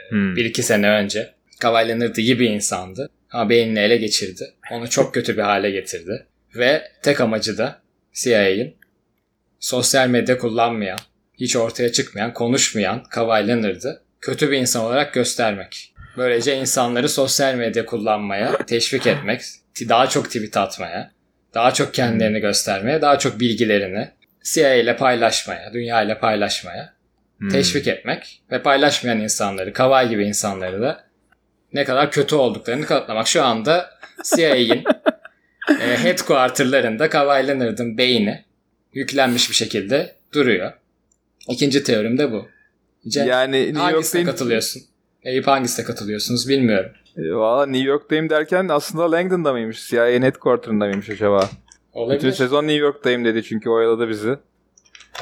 Hmm. 0.10 0.36
Bir 0.36 0.46
iki 0.46 0.64
sene 0.64 0.90
önce. 0.90 1.34
Kawhi 1.60 1.88
Leonard 1.88 2.16
iyi 2.16 2.40
bir 2.40 2.50
insandı. 2.50 3.10
Ama 3.32 3.50
beynini 3.50 3.80
ele 3.80 3.98
geçirdi. 3.98 4.54
Onu 4.72 4.90
çok 4.90 5.14
kötü 5.14 5.38
bir 5.38 5.42
hale 5.42 5.72
getirdi. 5.72 6.26
Ve 6.56 6.84
tek 7.02 7.22
amacı 7.22 7.58
da 7.58 7.82
CIA'in 8.14 8.76
sosyal 9.60 10.08
medya 10.08 10.38
kullanmayan, 10.38 11.00
hiç 11.40 11.56
ortaya 11.56 11.92
çıkmayan, 11.92 12.34
konuşmayan 12.34 13.04
Kawhi 13.04 13.48
Leonard'ı 13.48 14.04
kötü 14.22 14.52
bir 14.52 14.58
insan 14.58 14.86
olarak 14.86 15.14
göstermek. 15.14 15.94
Böylece 16.18 16.58
insanları 16.58 17.10
sosyal 17.10 17.56
medya 17.56 17.86
kullanmaya 17.86 18.58
teşvik 18.66 19.08
etmek, 19.08 19.42
daha 19.90 20.10
çok 20.10 20.26
tweet 20.26 20.58
atmaya, 20.58 21.12
daha 21.54 21.74
çok 21.74 21.94
kendilerini 21.94 22.40
göstermeye, 22.40 23.02
daha 23.02 23.20
çok 23.20 23.40
bilgilerini 23.40 24.10
CIA 24.44 24.74
ile 24.74 24.98
paylaşmaya, 24.98 25.74
dünya 25.74 26.02
ile 26.04 26.20
paylaşmaya 26.20 26.94
Hmm. 27.38 27.50
teşvik 27.50 27.88
etmek 27.88 28.42
ve 28.52 28.62
paylaşmayan 28.62 29.20
insanları, 29.20 29.74
Kawhi 29.74 30.10
gibi 30.10 30.26
insanları 30.26 30.82
da 30.82 31.04
ne 31.74 31.84
kadar 31.84 32.12
kötü 32.12 32.36
olduklarını 32.36 32.86
kanıtlamak. 32.86 33.28
Şu 33.28 33.44
anda 33.44 33.90
CIA'in 34.36 34.84
e, 35.82 35.98
headquarterlarında 36.04 37.10
Kawhi 37.10 37.48
Leonard'ın 37.48 37.98
beyni 37.98 38.44
yüklenmiş 38.94 39.50
bir 39.50 39.56
şekilde 39.56 40.16
duruyor. 40.34 40.72
İkinci 41.50 41.84
teorim 41.84 42.18
de 42.18 42.32
bu. 42.32 42.48
Cem, 43.08 43.28
Yani 43.28 43.52
New 43.66 43.80
hangisine 43.80 43.98
York'tayım. 43.98 44.28
katılıyorsun? 44.28 44.82
Eyüp 45.24 45.48
hangisine 45.48 45.86
katılıyorsunuz 45.86 46.50
bilmiyorum. 46.50 46.92
E, 47.18 47.22
Valla 47.36 47.66
New 47.66 47.90
York'tayım 47.90 48.30
derken 48.30 48.68
aslında 48.68 49.12
Langdon'da 49.12 49.54
mıymış? 49.54 49.88
CIA'nin 49.88 50.22
headquarter'ında 50.22 50.86
mıymış 50.86 51.10
acaba? 51.10 51.50
Bütün 51.90 52.00
Olabilir. 52.00 52.32
sezon 52.32 52.64
New 52.64 52.80
York'tayım 52.80 53.26
dedi 53.26 53.44
çünkü 53.44 53.70
oyaladı 53.70 54.10
bizi. 54.10 54.38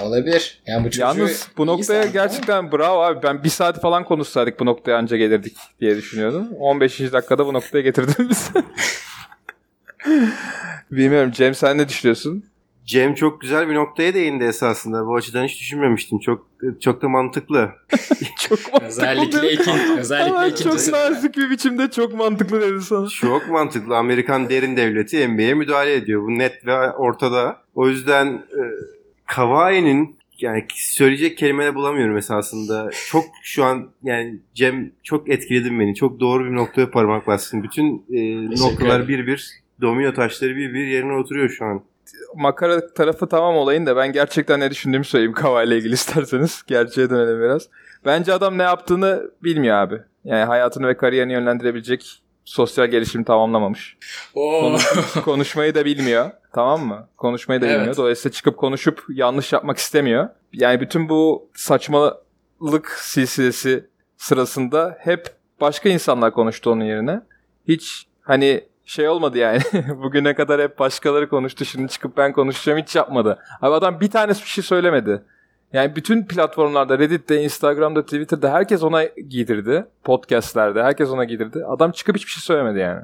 Olabilir. 0.01 0.61
Yani 0.67 0.85
bu 0.85 0.89
çocuğu 0.89 1.01
Yalnız 1.01 1.47
bu 1.57 1.67
noktaya 1.67 2.05
gerçekten 2.05 2.71
bravo 2.71 3.01
abi. 3.01 3.23
Ben 3.23 3.43
bir 3.43 3.49
saat 3.49 3.81
falan 3.81 4.03
konuşsaydık 4.03 4.59
bu 4.59 4.65
noktaya 4.65 4.97
anca 4.97 5.17
gelirdik 5.17 5.57
diye 5.79 5.97
düşünüyordum. 5.97 6.47
15. 6.59 6.99
dakikada 6.99 7.45
bu 7.45 7.53
noktaya 7.53 7.81
getirdin 7.81 8.29
bizi. 8.29 8.51
Bilmiyorum 10.91 11.31
Cem 11.31 11.55
sen 11.55 11.77
ne 11.77 11.89
düşünüyorsun? 11.89 12.50
Cem 12.85 13.13
çok 13.13 13.41
güzel 13.41 13.69
bir 13.69 13.75
noktaya 13.75 14.13
değindi 14.13 14.43
esasında. 14.43 15.07
Bu 15.07 15.15
açıdan 15.15 15.43
hiç 15.45 15.59
düşünmemiştim. 15.59 16.19
Çok 16.19 16.47
çok 16.81 17.01
da 17.01 17.09
mantıklı. 17.09 17.69
Çok 18.49 18.59
ama. 18.73 18.85
Özellikle 18.87 19.51
ikinci, 19.51 19.99
özellikle 19.99 20.31
Ama 20.37 20.49
çok 20.49 20.59
ikincisi. 20.59 20.91
nazik 20.91 21.37
bir 21.37 21.49
biçimde 21.49 21.91
çok 21.91 22.13
mantıklı 22.13 22.61
dedi 22.61 22.81
sana. 22.81 23.07
Çok 23.07 23.49
mantıklı. 23.49 23.97
Amerikan 23.97 24.49
derin 24.49 24.77
devleti 24.77 25.27
NBA'ye 25.27 25.53
müdahale 25.53 25.93
ediyor. 25.93 26.23
Bu 26.23 26.37
net 26.37 26.65
ve 26.65 26.91
ortada. 26.91 27.57
O 27.75 27.89
yüzden 27.89 28.27
e, 28.27 28.61
Kawhi'nin 29.25 30.15
yani 30.39 30.65
söyleyecek 30.75 31.37
kelime 31.37 31.75
bulamıyorum 31.75 32.17
esasında. 32.17 32.89
Çok 33.07 33.25
şu 33.43 33.63
an 33.63 33.89
yani 34.03 34.39
Cem 34.53 34.91
çok 35.03 35.29
etkiledin 35.29 35.79
beni. 35.79 35.95
Çok 35.95 36.19
doğru 36.19 36.45
bir 36.45 36.55
noktaya 36.55 36.91
parmak 36.91 37.27
bastın. 37.27 37.63
Bütün 37.63 38.05
e, 38.13 38.45
noktalar 38.61 39.07
bir 39.07 39.27
bir 39.27 39.61
domino 39.81 40.13
taşları 40.13 40.55
bir 40.55 40.73
bir 40.73 40.87
yerine 40.87 41.13
oturuyor 41.13 41.49
şu 41.49 41.65
an. 41.65 41.83
Makara 42.35 42.93
tarafı 42.93 43.27
tamam 43.27 43.55
olayın 43.55 43.85
da 43.85 43.95
ben 43.95 44.11
gerçekten 44.11 44.59
ne 44.59 44.71
düşündüğümü 44.71 45.05
söyleyeyim 45.05 45.33
Kawhi 45.33 45.67
ile 45.67 45.77
ilgili 45.77 45.93
isterseniz. 46.01 46.63
Gerçeğe 46.67 47.09
dönelim 47.09 47.41
biraz. 47.41 47.67
Bence 48.05 48.33
adam 48.33 48.57
ne 48.57 48.63
yaptığını 48.63 49.31
bilmiyor 49.43 49.75
abi. 49.77 50.01
Yani 50.23 50.43
hayatını 50.43 50.87
ve 50.87 50.97
kariyerini 50.97 51.33
yönlendirebilecek 51.33 52.21
sosyal 52.45 52.87
gelişim 52.87 53.23
tamamlamamış. 53.23 53.97
Oo. 54.35 54.77
Konuşmayı 55.25 55.75
da 55.75 55.85
bilmiyor. 55.85 56.31
Tamam 56.53 56.85
mı? 56.85 57.07
Konuşmayı 57.17 57.61
da 57.61 57.65
Evet. 57.65 57.75
bilmiyor. 57.75 57.97
Dolayısıyla 57.97 58.33
çıkıp 58.33 58.57
konuşup 58.57 59.03
yanlış 59.09 59.53
yapmak 59.53 59.77
istemiyor. 59.77 60.29
Yani 60.53 60.81
bütün 60.81 61.09
bu 61.09 61.49
saçmalık 61.55 62.89
silsilesi 62.99 63.85
sırasında 64.17 64.97
hep 64.99 65.27
başka 65.61 65.89
insanlar 65.89 66.33
konuştu 66.33 66.71
onun 66.71 66.83
yerine. 66.83 67.21
Hiç 67.67 68.07
hani 68.21 68.63
şey 68.85 69.09
olmadı 69.09 69.37
yani. 69.37 69.59
Bugüne 70.03 70.35
kadar 70.35 70.61
hep 70.61 70.79
başkaları 70.79 71.29
konuştu. 71.29 71.65
Şimdi 71.65 71.91
çıkıp 71.91 72.17
ben 72.17 72.33
konuşacağım 72.33 72.79
hiç 72.79 72.95
yapmadı. 72.95 73.39
Abi 73.61 73.73
adam 73.73 73.99
bir 73.99 74.11
tanesi 74.11 74.43
bir 74.43 74.49
şey 74.49 74.63
söylemedi. 74.63 75.21
Yani 75.73 75.95
bütün 75.95 76.25
platformlarda 76.25 76.99
Reddit'te, 76.99 77.43
Instagram'da, 77.43 78.03
Twitter'da 78.05 78.51
herkes 78.53 78.83
ona 78.83 79.03
giydirdi. 79.03 79.85
Podcast'lerde 80.03 80.83
herkes 80.83 81.09
ona 81.09 81.23
giydirdi. 81.23 81.65
Adam 81.65 81.91
çıkıp 81.91 82.15
hiçbir 82.15 82.31
şey 82.31 82.41
söylemedi 82.41 82.79
yani. 82.79 83.01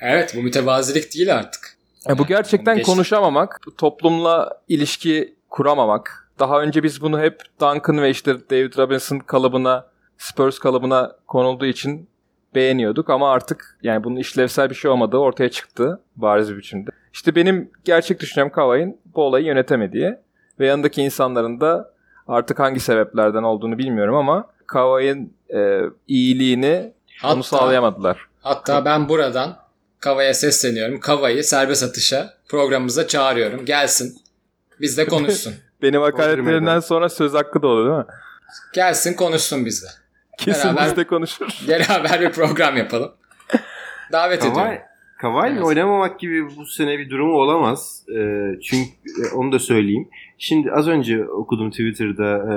evet 0.00 0.34
bu 0.36 0.42
mütevazilik 0.42 1.14
değil 1.14 1.34
artık. 1.34 1.78
E, 2.08 2.18
bu 2.18 2.22
Yani 2.22 2.28
gerçekten 2.28 2.72
bunu 2.72 2.76
geçtim. 2.76 2.94
konuşamamak, 2.94 3.60
toplumla 3.78 4.60
ilişki 4.68 5.34
kuramamak. 5.50 6.30
Daha 6.38 6.60
önce 6.60 6.82
biz 6.82 7.02
bunu 7.02 7.20
hep 7.20 7.42
Duncan 7.60 8.02
ve 8.02 8.10
işte 8.10 8.50
David 8.50 8.78
Robinson 8.78 9.18
kalıbına, 9.18 9.86
Spurs 10.18 10.58
kalıbına 10.58 11.12
konulduğu 11.26 11.66
için 11.66 12.08
beğeniyorduk 12.54 13.10
ama 13.10 13.30
artık 13.32 13.78
yani 13.82 14.04
bunun 14.04 14.16
işlevsel 14.16 14.70
bir 14.70 14.74
şey 14.74 14.90
olmadığı 14.90 15.16
ortaya 15.16 15.50
çıktı 15.50 16.00
bariz 16.16 16.50
bir 16.52 16.56
biçimde. 16.58 16.90
İşte 17.12 17.34
benim 17.34 17.70
gerçek 17.84 18.20
düşüncem 18.20 18.50
Kawhi'nin 18.50 19.00
bu 19.14 19.22
olayı 19.22 19.46
yönetemediği 19.46 20.14
ve 20.60 20.66
yanındaki 20.66 21.02
insanların 21.02 21.60
da 21.60 21.92
artık 22.28 22.58
hangi 22.58 22.80
sebeplerden 22.80 23.42
olduğunu 23.42 23.78
bilmiyorum 23.78 24.14
ama 24.14 24.46
Kawhi'nin 24.66 25.34
e, 25.54 25.80
iyiliğini 26.08 26.92
onu 27.24 27.30
Hatta, 27.30 27.42
sağlayamadılar. 27.42 28.26
hatta 28.40 28.84
ben 28.84 29.08
buradan 29.08 29.56
Kava'ya 30.00 30.34
sesleniyorum. 30.34 31.00
Kava'yı 31.00 31.44
serbest 31.44 31.82
atışa 31.82 32.34
programımıza 32.48 33.06
çağırıyorum. 33.06 33.64
Gelsin. 33.64 34.16
Bizle 34.80 35.06
konuşsun. 35.06 35.54
Benim 35.82 36.02
hakaretlerinden 36.02 36.80
sonra 36.80 37.08
söz 37.08 37.34
hakkı 37.34 37.62
da 37.62 37.66
olur 37.66 37.86
değil 37.86 37.98
mi? 37.98 38.04
Gelsin 38.74 39.14
konuşsun 39.14 39.66
bizle. 39.66 39.88
Kesin 40.38 40.68
Beraber- 40.68 40.86
biz 40.86 40.96
de 40.96 41.04
konuşur. 41.06 41.46
Beraber 41.68 42.20
bir 42.20 42.30
program 42.32 42.76
yapalım. 42.76 43.12
Davet 44.12 44.38
ediyorum. 44.38 44.56
Kawhi, 44.62 44.80
Kawhi'nin 45.18 45.54
Evet. 45.56 45.64
oynamamak 45.64 46.20
gibi 46.20 46.56
bu 46.56 46.66
sene 46.66 46.98
bir 46.98 47.10
durumu 47.10 47.32
olamaz. 47.32 48.04
Ee, 48.16 48.48
çünkü 48.62 48.90
e, 49.24 49.34
onu 49.34 49.52
da 49.52 49.58
söyleyeyim. 49.58 50.08
Şimdi 50.38 50.72
az 50.72 50.88
önce 50.88 51.24
okudum 51.28 51.70
Twitter'da 51.70 52.36
e, 52.36 52.56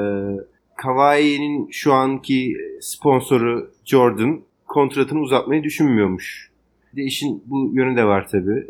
Kawhi'nin 0.77 1.69
şu 1.71 1.93
anki 1.93 2.57
sponsoru 2.81 3.71
Jordan 3.85 4.41
kontratını 4.67 5.19
uzatmayı 5.19 5.63
düşünmüyormuş. 5.63 6.51
Bir 6.93 7.01
de 7.01 7.05
işin 7.05 7.43
bu 7.45 7.71
yönü 7.73 7.97
de 7.97 8.03
var 8.05 8.27
tabii. 8.31 8.67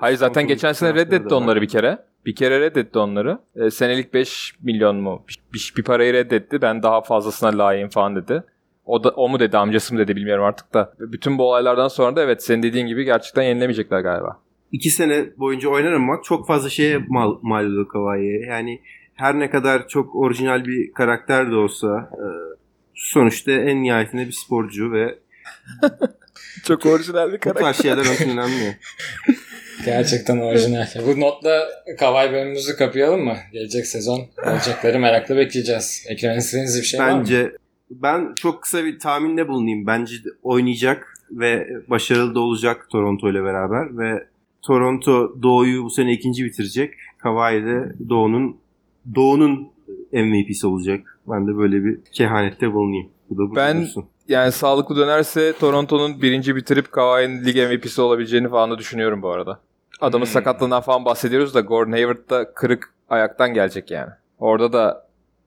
Hayır 0.00 0.16
zaten 0.16 0.46
geçen 0.46 0.72
sene 0.72 0.94
reddetti 0.94 1.34
onları 1.34 1.62
bir 1.62 1.68
kere. 1.68 1.98
Bir 2.26 2.34
kere 2.34 2.60
reddetti 2.60 2.98
onları. 2.98 3.38
E, 3.56 3.70
senelik 3.70 4.14
5 4.14 4.54
milyon 4.62 4.96
mu? 4.96 5.24
Bir, 5.54 5.72
bir, 5.76 5.82
parayı 5.82 6.12
reddetti. 6.12 6.62
Ben 6.62 6.82
daha 6.82 7.00
fazlasına 7.00 7.58
layığım 7.58 7.88
falan 7.88 8.16
dedi. 8.16 8.42
O 8.84 9.04
da 9.04 9.10
o 9.10 9.28
mu 9.28 9.40
dedi 9.40 9.58
amcası 9.58 9.94
mı 9.94 10.00
dedi 10.00 10.16
bilmiyorum 10.16 10.44
artık 10.44 10.74
da. 10.74 10.94
Bütün 10.98 11.38
bu 11.38 11.48
olaylardan 11.48 11.88
sonra 11.88 12.16
da 12.16 12.22
evet 12.22 12.42
senin 12.44 12.62
dediğin 12.62 12.86
gibi 12.86 13.04
gerçekten 13.04 13.42
yenilemeyecekler 13.42 14.00
galiba. 14.00 14.40
İki 14.72 14.90
sene 14.90 15.26
boyunca 15.38 15.68
oynanmak 15.68 16.24
çok 16.24 16.46
fazla 16.46 16.68
şeye 16.68 16.98
mal, 17.08 17.38
mal 17.42 17.64
oluyor 17.64 17.88
Kawhi'ye. 17.88 18.40
Yani 18.40 18.82
her 19.14 19.38
ne 19.38 19.50
kadar 19.50 19.88
çok 19.88 20.16
orijinal 20.16 20.64
bir 20.64 20.92
karakter 20.92 21.50
de 21.50 21.54
olsa 21.54 22.10
e, 22.12 22.26
sonuçta 22.94 23.52
en 23.52 23.82
nihayetinde 23.82 24.26
bir 24.26 24.32
sporcu 24.32 24.92
ve 24.92 25.18
Çok 26.64 26.86
orijinal 26.86 27.32
bir 27.32 27.50
bu 27.50 27.54
tarz 27.54 27.82
şeyler 27.82 28.32
önemli. 28.32 28.78
Gerçekten 29.84 30.38
orijinal. 30.38 30.86
Bu 31.06 31.20
notla 31.20 31.68
Kavay 31.98 32.32
bölümümüzü 32.32 32.76
kapayalım 32.76 33.24
mı? 33.24 33.36
Gelecek 33.52 33.86
sezon 33.86 34.20
olacakları 34.46 34.98
merakla 34.98 35.36
bekleyeceğiz. 35.36 36.04
Eklemek 36.08 36.38
istediğiniz 36.38 36.78
bir 36.80 36.86
şey 36.86 37.00
var 37.00 37.10
mı? 37.10 37.18
Bence 37.18 37.52
ben 37.90 38.32
çok 38.36 38.62
kısa 38.62 38.84
bir 38.84 38.98
tahminde 38.98 39.48
bulunayım. 39.48 39.86
Bence 39.86 40.14
oynayacak 40.42 41.14
ve 41.30 41.68
başarılı 41.88 42.34
da 42.34 42.40
olacak 42.40 42.86
Toronto 42.90 43.30
ile 43.30 43.44
beraber 43.44 43.98
ve 43.98 44.24
Toronto 44.62 45.42
Doğu'yu 45.42 45.84
bu 45.84 45.90
sene 45.90 46.12
ikinci 46.12 46.44
bitirecek. 46.44 46.94
Kawhi 47.18 47.64
de 47.64 47.92
Doğu'nun 48.08 48.56
Doğu'nun 49.14 49.68
MVP'si 50.12 50.66
olacak. 50.66 51.18
Ben 51.30 51.46
de 51.46 51.56
böyle 51.56 51.84
bir 51.84 51.98
kehanette 52.12 52.72
bulunayım. 52.72 53.08
Bu 53.30 53.34
da 53.34 53.50
bu 53.50 53.56
Ben-. 53.56 53.88
Yani 54.28 54.52
sağlıklı 54.52 54.96
dönerse 54.96 55.52
Toronto'nun 55.60 56.22
birinci 56.22 56.56
bitirip 56.56 56.92
Kawhi'nin 56.92 57.44
lig 57.44 57.56
MVP'si 57.56 58.02
olabileceğini 58.02 58.48
falan 58.48 58.70
da 58.70 58.78
düşünüyorum 58.78 59.22
bu 59.22 59.30
arada. 59.30 59.60
Adamın 60.00 60.26
Hmm. 60.26 60.32
sakatlığından 60.32 60.80
falan 60.80 61.04
bahsediyoruz 61.04 61.54
da 61.54 61.60
Gordon 61.60 61.92
Hayward 61.92 62.30
da 62.30 62.54
kırık 62.54 62.94
ayaktan 63.08 63.54
gelecek 63.54 63.90
yani. 63.90 64.10
Orada 64.38 64.72
da 64.72 65.06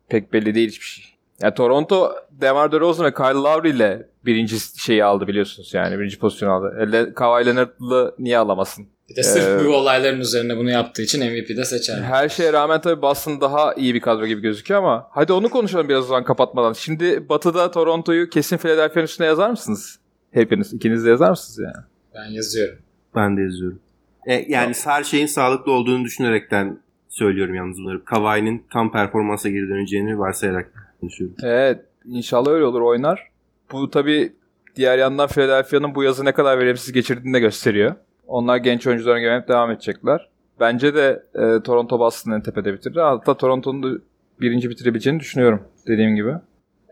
pek 0.10 0.34
belli 0.34 0.56
değil 0.56 0.70
hiçbir 0.70 0.86
şey. 0.86 1.06
Yani 1.42 1.54
Toronto 1.54 2.12
DeMar 2.32 2.72
DeRozan 2.72 3.06
ve 3.06 3.14
Kyle 3.14 3.28
Lowry 3.28 3.70
ile 3.70 4.10
birinci 4.26 4.60
şeyi 4.80 5.04
aldı 5.04 5.28
biliyorsunuz 5.28 5.74
yani 5.74 6.00
birinci 6.00 6.20
pozisyonu 6.20 6.54
aldı. 6.54 6.78
Elle 6.80 7.14
Kawhi 7.14 7.46
Leonard'lı 7.46 8.16
niye 8.20 8.38
alamasın? 8.38 8.88
Bir 9.10 9.16
de 9.16 9.24
sırf 9.24 9.44
Ee, 9.44 9.66
bu 9.66 9.76
olayların 9.76 10.20
üzerine 10.20 10.58
bunu 10.58 10.70
yaptığı 10.70 11.02
için 11.02 11.26
MVP'de 11.26 11.66
seçer. 11.66 12.02
Her 12.02 12.30
şeye 12.30 12.54
rağmen 12.54 12.82
tabii 12.82 13.02
Boston 13.02 13.42
daha 13.42 13.74
iyi 13.74 13.94
bir 13.94 14.00
kadro 14.00 14.26
gibi 14.28 14.42
gözüküyor 14.42 14.80
ama 14.80 15.08
hadi 15.12 15.34
onu 15.34 15.50
konuşalım 15.50 15.90
biraz 15.90 16.04
o 16.04 16.08
zaman 16.08 16.24
kapatmadan. 16.24 16.74
Şimdi 16.74 17.30
Batı'da 17.30 17.72
Toronto'yu 17.72 18.30
kesin 18.30 18.58
Philadelphia'nın 18.58 19.06
üstüne 19.06 19.28
yazar 19.28 19.50
mısınız? 19.50 20.00
Hepiniz, 20.32 20.74
ikiniz 20.74 21.06
de 21.06 21.10
yazar 21.10 21.30
mısınız 21.30 21.60
yani? 21.60 21.86
Ben 22.16 22.32
yazıyorum. 22.32 22.80
Ben 23.16 23.38
de 23.38 23.42
yazıyorum. 23.42 23.80
E, 24.28 24.46
yani 24.48 24.74
her 24.86 25.04
şeyin 25.04 25.26
sağlıklı 25.26 25.72
olduğunu 25.72 26.06
düşünerekten 26.06 26.80
söylüyorum 27.10 27.56
yalnız 27.56 27.78
bunları. 27.78 28.06
Kawhi'nin 28.06 28.64
tam 28.74 28.92
performansa 28.92 29.50
geri 29.50 29.70
döneceğini 29.70 30.20
varsayarak 30.20 30.72
konuşuyorum. 31.02 31.36
Evet, 31.44 31.80
inşallah 32.06 32.52
öyle 32.52 32.66
olur 32.66 32.82
oynar. 32.82 33.28
Bu 33.72 33.90
tabii 33.90 34.34
diğer 34.76 34.98
yandan 34.98 35.28
Philadelphia'nın 35.28 35.96
bu 35.96 36.04
yazı 36.04 36.26
ne 36.26 36.32
kadar 36.32 36.60
verimsiz 36.60 36.92
geçirdiğini 36.92 37.34
de 37.34 37.40
gösteriyor. 37.40 37.96
Onlar 38.30 38.58
genç 38.58 38.88
oyuncularına 38.88 39.20
güvenip 39.20 39.48
devam 39.48 39.72
edecekler. 39.72 40.30
Bence 40.60 40.96
de 40.96 41.24
e, 41.36 41.64
Toronto 41.64 42.00
Boston'ı 42.00 42.36
en 42.36 42.42
tepede 42.42 42.74
bitirir. 42.74 42.96
Hatta 42.96 43.38
Toronto'nun 43.38 43.84
da 43.84 44.02
birinci 44.42 44.70
bitirebileceğini 44.70 45.20
düşünüyorum 45.20 45.64
dediğim 45.88 46.16
gibi. 46.16 46.34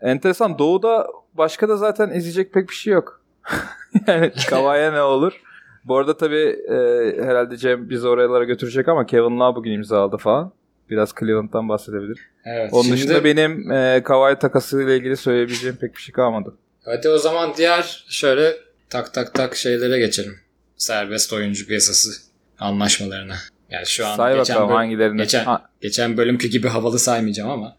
Enteresan. 0.02 0.58
Doğu'da 0.58 1.06
başka 1.34 1.68
da 1.68 1.76
zaten 1.76 2.10
izleyecek 2.10 2.52
pek 2.52 2.68
bir 2.68 2.74
şey 2.74 2.92
yok. 2.92 3.22
yani 4.06 4.32
Kavaya 4.50 4.92
ne 4.92 5.02
olur? 5.02 5.40
Bu 5.84 5.96
arada 5.96 6.16
tabii 6.16 6.56
e, 6.68 6.76
herhalde 7.22 7.56
Cem 7.56 7.90
bizi 7.90 8.08
oralara 8.08 8.44
götürecek 8.44 8.88
ama 8.88 9.06
Kevin 9.06 9.40
Love 9.40 9.56
bugün 9.56 9.72
imzaladı 9.72 10.16
falan. 10.16 10.52
Biraz 10.90 11.14
Cleveland'dan 11.20 11.68
bahsedebilir. 11.68 12.20
Evet. 12.44 12.72
Onun 12.72 12.82
şimdi, 12.82 12.96
dışında 12.96 13.24
benim 13.24 13.70
e, 13.70 14.02
Kawhi 14.04 14.38
takasıyla 14.38 14.94
ilgili 14.94 15.16
söyleyebileceğim 15.16 15.76
pek 15.76 15.94
bir 15.94 16.00
şey 16.00 16.12
kalmadı. 16.12 16.54
Hadi 16.84 17.08
o 17.08 17.18
zaman 17.18 17.50
diğer 17.56 18.04
şöyle 18.08 18.56
tak 18.90 19.14
tak 19.14 19.34
tak 19.34 19.56
şeylere 19.56 19.98
geçelim. 19.98 20.34
Serbest 20.78 21.32
oyuncu 21.32 21.66
piyasası 21.66 22.10
anlaşmalarına. 22.58 23.36
Yani 23.70 23.86
şu 23.86 24.06
an 24.06 24.16
Say 24.16 24.36
geçen, 24.36 24.54
bakalım 24.56 24.70
böl- 24.70 24.74
hangilerini. 24.76 25.16
geçen, 25.22 25.44
Ha, 25.44 25.70
geçen 25.80 26.16
bölümkü 26.16 26.48
gibi 26.48 26.68
havalı 26.68 26.98
saymayacağım 26.98 27.50
ama 27.50 27.76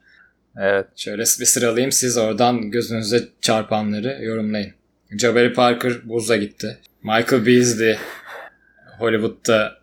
evet. 0.57 0.85
şöyle 0.95 1.21
bir 1.21 1.45
sıralayayım 1.45 1.91
siz 1.91 2.17
oradan 2.17 2.71
gözünüze 2.71 3.27
çarpanları 3.41 4.23
yorumlayın. 4.23 4.73
Jabari 5.19 5.53
Parker 5.53 5.93
Bulls'a 6.09 6.37
gitti. 6.37 6.77
Michael 7.03 7.45
Beasley 7.45 7.97
Hollywood'da 8.99 9.79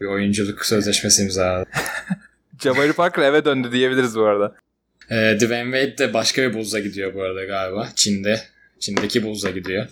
bir 0.00 0.06
oyunculuk 0.06 0.66
sözleşmesi 0.66 1.22
imzaladı. 1.22 1.68
Jabari 2.62 2.92
Parker 2.92 3.22
eve 3.22 3.44
döndü 3.44 3.72
diyebiliriz 3.72 4.16
bu 4.16 4.24
arada. 4.24 4.54
Ee, 5.10 5.36
Dwayne 5.40 5.64
Wade 5.86 5.98
de 5.98 6.14
başka 6.14 6.42
bir 6.42 6.54
Bulls'a 6.54 6.78
gidiyor 6.78 7.14
bu 7.14 7.22
arada 7.22 7.44
galiba. 7.44 7.88
Çin'de. 7.94 8.40
Çin'deki 8.80 9.22
Bulls'a 9.22 9.50
gidiyor. 9.50 9.86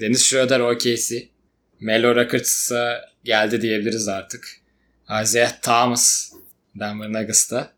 Dennis 0.00 0.22
Schroeder 0.22 0.60
OKC. 0.60 1.28
Melo 1.80 2.16
Rockets'a 2.16 3.10
geldi 3.24 3.62
diyebiliriz 3.62 4.08
artık. 4.08 4.48
Isaiah 5.22 5.52
Thomas 5.62 6.32
Denver 6.80 7.08
Nuggets'ta. 7.08 7.72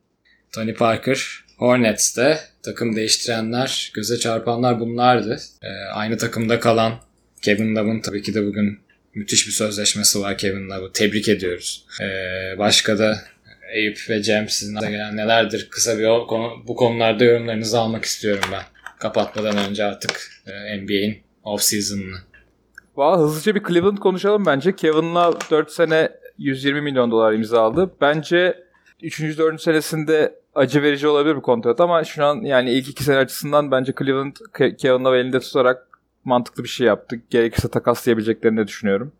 Tony 0.52 0.74
Parker 0.74 1.44
Hornets'te. 1.56 2.40
Takım 2.62 2.96
değiştirenler, 2.96 3.90
göze 3.94 4.18
çarpanlar 4.18 4.80
bunlardı. 4.80 5.40
Ee, 5.62 5.68
aynı 5.92 6.18
takımda 6.18 6.60
kalan 6.60 7.00
Kevin 7.42 7.76
Love'ın 7.76 8.00
tabii 8.00 8.22
ki 8.22 8.34
de 8.34 8.46
bugün 8.46 8.80
müthiş 9.14 9.46
bir 9.46 9.52
sözleşmesi 9.52 10.20
var 10.20 10.38
Kevin 10.38 10.70
Love'ı. 10.70 10.92
Tebrik 10.92 11.28
ediyoruz. 11.28 11.86
Ee, 12.00 12.58
başka 12.58 12.98
da 12.98 13.24
Eyüp 13.72 14.10
ve 14.10 14.22
Cem 14.22 14.48
sizin 14.48 14.80
gelen 14.80 15.16
nelerdir? 15.16 15.68
Kısa 15.70 15.98
bir 15.98 16.04
konu, 16.04 16.64
bu 16.66 16.76
konularda 16.76 17.24
yorumlarınızı 17.24 17.78
almak 17.78 18.04
istiyorum 18.04 18.44
ben. 18.52 18.62
Kapatmadan 19.02 19.56
önce 19.56 19.84
artık 19.84 20.30
e, 20.46 20.76
NBA'in 20.82 21.22
off-season'ını. 21.44 22.16
Valla 22.96 23.18
hızlıca 23.18 23.54
bir 23.54 23.62
Cleveland 23.68 23.98
konuşalım 23.98 24.46
bence. 24.46 24.76
Kevin 24.76 25.14
Love 25.14 25.38
4 25.50 25.70
sene 25.70 26.12
120 26.38 26.80
milyon 26.80 27.10
dolar 27.10 27.32
imzaladı. 27.32 27.90
Bence 28.00 28.64
3. 29.02 29.38
4. 29.38 29.62
senesinde 29.62 30.34
acı 30.54 30.82
verici 30.82 31.08
olabilir 31.08 31.36
bir 31.36 31.40
kontrat 31.40 31.80
ama 31.80 32.04
şu 32.04 32.24
an 32.24 32.36
yani 32.42 32.70
ilk 32.70 32.88
2 32.88 33.04
sene 33.04 33.16
açısından 33.16 33.70
bence 33.70 33.92
Cleveland 33.98 34.36
Ke- 34.36 34.76
Kevin 34.76 35.04
Love 35.04 35.18
elinde 35.20 35.40
tutarak 35.40 35.86
mantıklı 36.24 36.64
bir 36.64 36.68
şey 36.68 36.86
yaptı. 36.86 37.16
Gerekirse 37.30 37.68
takaslayabileceklerini 37.68 38.66
düşünüyorum. 38.66 39.12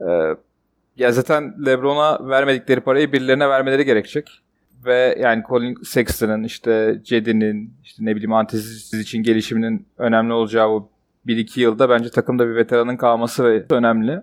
Ee, 0.00 0.36
ya 0.96 1.12
zaten 1.12 1.54
LeBron'a 1.66 2.28
vermedikleri 2.28 2.80
parayı 2.80 3.12
birilerine 3.12 3.48
vermeleri 3.48 3.84
gerekecek. 3.84 4.42
Ve 4.84 5.16
yani 5.20 5.42
Colin 5.48 5.78
Sexton'ın 5.84 6.44
işte 6.44 7.00
Cedi'nin 7.04 7.74
işte 7.82 8.04
ne 8.04 8.16
bileyim 8.16 8.32
Antesiz 8.32 8.94
için 8.94 9.22
gelişiminin 9.22 9.86
önemli 9.98 10.32
olacağı 10.32 10.68
bu 10.68 10.90
1-2 11.26 11.60
yılda 11.60 11.90
bence 11.90 12.10
takımda 12.10 12.48
bir 12.48 12.56
veteranın 12.56 12.96
kalması 12.96 13.44
ve 13.44 13.64
önemli. 13.70 14.22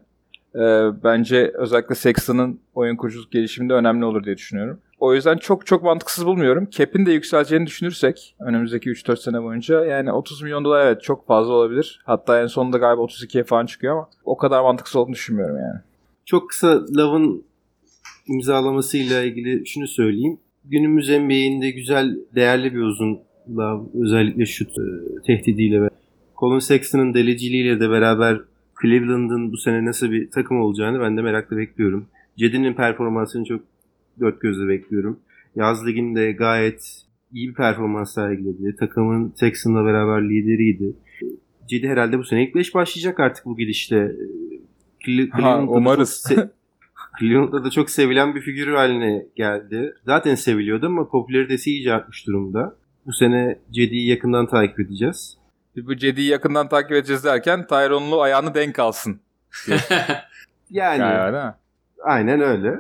Ee, 0.56 0.90
bence 1.04 1.52
özellikle 1.56 1.96
Sexton'ın 1.96 2.60
oyun 2.74 2.96
kuruculuk 2.96 3.32
gelişiminde 3.32 3.74
önemli 3.74 4.06
olur 4.06 4.24
diye 4.24 4.38
düşünüyorum. 4.38 4.80
O 5.00 5.14
yüzden 5.14 5.38
çok 5.38 5.66
çok 5.66 5.84
mantıksız 5.84 6.26
bulmuyorum. 6.26 6.68
Cap'in 6.72 7.06
de 7.06 7.12
yükseleceğini 7.12 7.68
düşünürsek 7.68 8.36
önümüzdeki 8.40 8.90
3-4 8.90 9.18
sene 9.18 9.44
boyunca 9.44 9.86
yani 9.86 10.12
30 10.12 10.42
milyon 10.42 10.66
dolar 10.66 10.86
evet 10.86 11.02
çok 11.02 11.28
fazla 11.28 11.54
olabilir. 11.54 12.02
Hatta 12.06 12.42
en 12.42 12.48
sonunda 12.48 12.78
galiba 12.78 13.02
32'ye 13.02 13.44
falan 13.44 13.66
çıkıyor 13.66 13.94
ama 13.94 14.10
o 14.24 14.38
kadar 14.38 14.62
mantıksız 14.62 14.96
olduğunu 14.96 15.14
düşünmüyorum 15.14 15.58
yani. 15.58 15.80
Çok 16.26 16.50
kısa 16.50 16.82
Love'ın 16.98 17.44
imzalamasıyla 18.28 19.22
ilgili 19.22 19.68
şunu 19.68 19.88
söyleyeyim. 19.88 20.40
Günümüz 20.70 21.10
NBA'inde 21.10 21.72
güzel, 21.72 22.18
değerli 22.36 22.74
bir 22.74 22.80
uzun 22.80 23.20
Love. 23.58 23.90
Özellikle 24.04 24.46
şut 24.46 24.70
e, 24.70 24.82
tehdidiyle 25.28 25.82
ve 25.82 25.90
Colin 26.40 26.60
Sexton'ın 26.60 27.14
deliciliğiyle 27.14 27.80
de 27.80 27.90
beraber 27.90 28.42
Cleveland'ın 28.82 29.52
bu 29.52 29.58
sene 29.58 29.86
nasıl 29.86 30.12
bir 30.12 30.32
takım 30.32 30.62
olacağını 30.62 31.00
ben 31.00 31.18
de 31.18 31.22
merakla 31.22 31.58
bekliyorum. 31.58 32.08
Cedi'nin 32.38 32.74
performansını 32.74 33.46
çok 33.46 33.62
dört 34.20 34.42
gözle 34.42 34.68
bekliyorum. 34.68 35.20
Yaz 35.56 35.88
liginde 35.88 36.32
gayet 36.32 37.02
iyi 37.34 37.50
bir 37.50 37.54
performans 37.54 38.14
sergiledi. 38.14 38.76
Takımın 38.80 39.34
Sexton'la 39.36 39.86
beraber 39.86 40.30
lideriydi. 40.30 40.94
Cedi 41.70 41.88
herhalde 41.88 42.18
bu 42.20 42.24
sene 42.24 42.44
ilk 42.44 42.56
5 42.56 42.76
başlayacak 42.76 43.20
artık 43.20 43.46
bu 43.46 43.58
gidişle. 43.58 44.00
Ha, 44.02 44.12
Cleveland'da 45.06 45.72
da 45.72 45.78
umarız. 45.78 46.26
se- 46.30 46.50
Cleveland'da 47.20 47.64
da 47.64 47.70
çok 47.70 47.90
sevilen 47.90 48.36
bir 48.36 48.42
figür 48.42 48.68
haline 48.74 49.26
geldi. 49.36 49.94
Zaten 50.06 50.36
seviliyordu 50.36 50.86
ama 50.86 51.10
popülaritesi 51.10 51.72
iyice 51.72 51.94
artmış 51.94 52.28
durumda. 52.28 52.76
Bu 53.06 53.14
sene 53.14 53.60
Cedi'yi 53.72 54.10
yakından 54.10 54.48
takip 54.48 54.80
edeceğiz. 54.80 55.38
Bu 55.76 55.96
Cedi'yi 55.98 56.28
yakından 56.30 56.70
takip 56.70 56.92
edeceğiz 56.92 57.24
derken 57.24 57.68
Tyron'lu 57.68 58.22
ayağını 58.22 58.54
denk 58.54 58.80
alsın. 58.80 59.20
Yani 60.72 61.02
Yani, 61.02 61.54
aynen 62.04 62.42
öyle. 62.42 62.76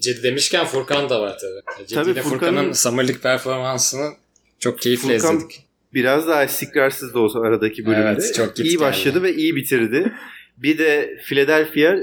Cedi 0.00 0.22
demişken 0.22 0.64
Furkan 0.66 1.08
da 1.10 1.20
var 1.22 1.36
tabii. 1.40 1.86
Cedi 1.88 1.94
Tabii 1.94 2.10
ile 2.10 2.22
Furkan'ın- 2.22 2.38
Furkan'ın 2.38 2.72
Summer 2.72 3.08
League 3.08 3.20
performansını 3.22 4.10
çok 4.58 4.78
keyifle 4.80 5.08
Furkan- 5.18 5.36
izledik. 5.36 5.66
Biraz 5.94 6.28
daha 6.28 6.44
istikrarsız 6.44 7.14
da 7.14 7.18
olsa 7.18 7.40
aradaki 7.40 7.86
bölümde. 7.86 8.08
Evet, 8.08 8.34
çok 8.36 8.58
iyi 8.60 8.80
başladı 8.80 9.22
ve 9.22 9.34
iyi 9.34 9.56
bitirdi. 9.56 10.12
Bir 10.56 10.78
de 10.78 11.18
Philadelphia 11.24 11.96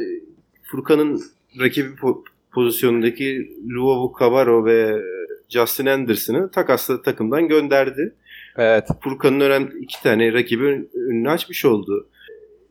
Furkan'ın 0.63 1.21
rakibi 1.59 1.89
po- 1.89 2.23
pozisyonundaki 2.53 3.57
Luovu 3.69 4.13
Cabarro 4.19 4.65
ve 4.65 5.01
Justin 5.49 5.85
Anderson'ı 5.85 6.51
takasla 6.51 7.01
takımdan 7.01 7.47
gönderdi. 7.47 8.15
Evet. 8.57 8.87
Furkan'ın 9.03 9.39
önemli 9.39 9.79
iki 9.79 10.03
tane 10.03 10.33
rakibi 10.33 10.63
ön- 10.65 10.89
önünü 10.93 11.29
açmış 11.29 11.65
oldu. 11.65 12.07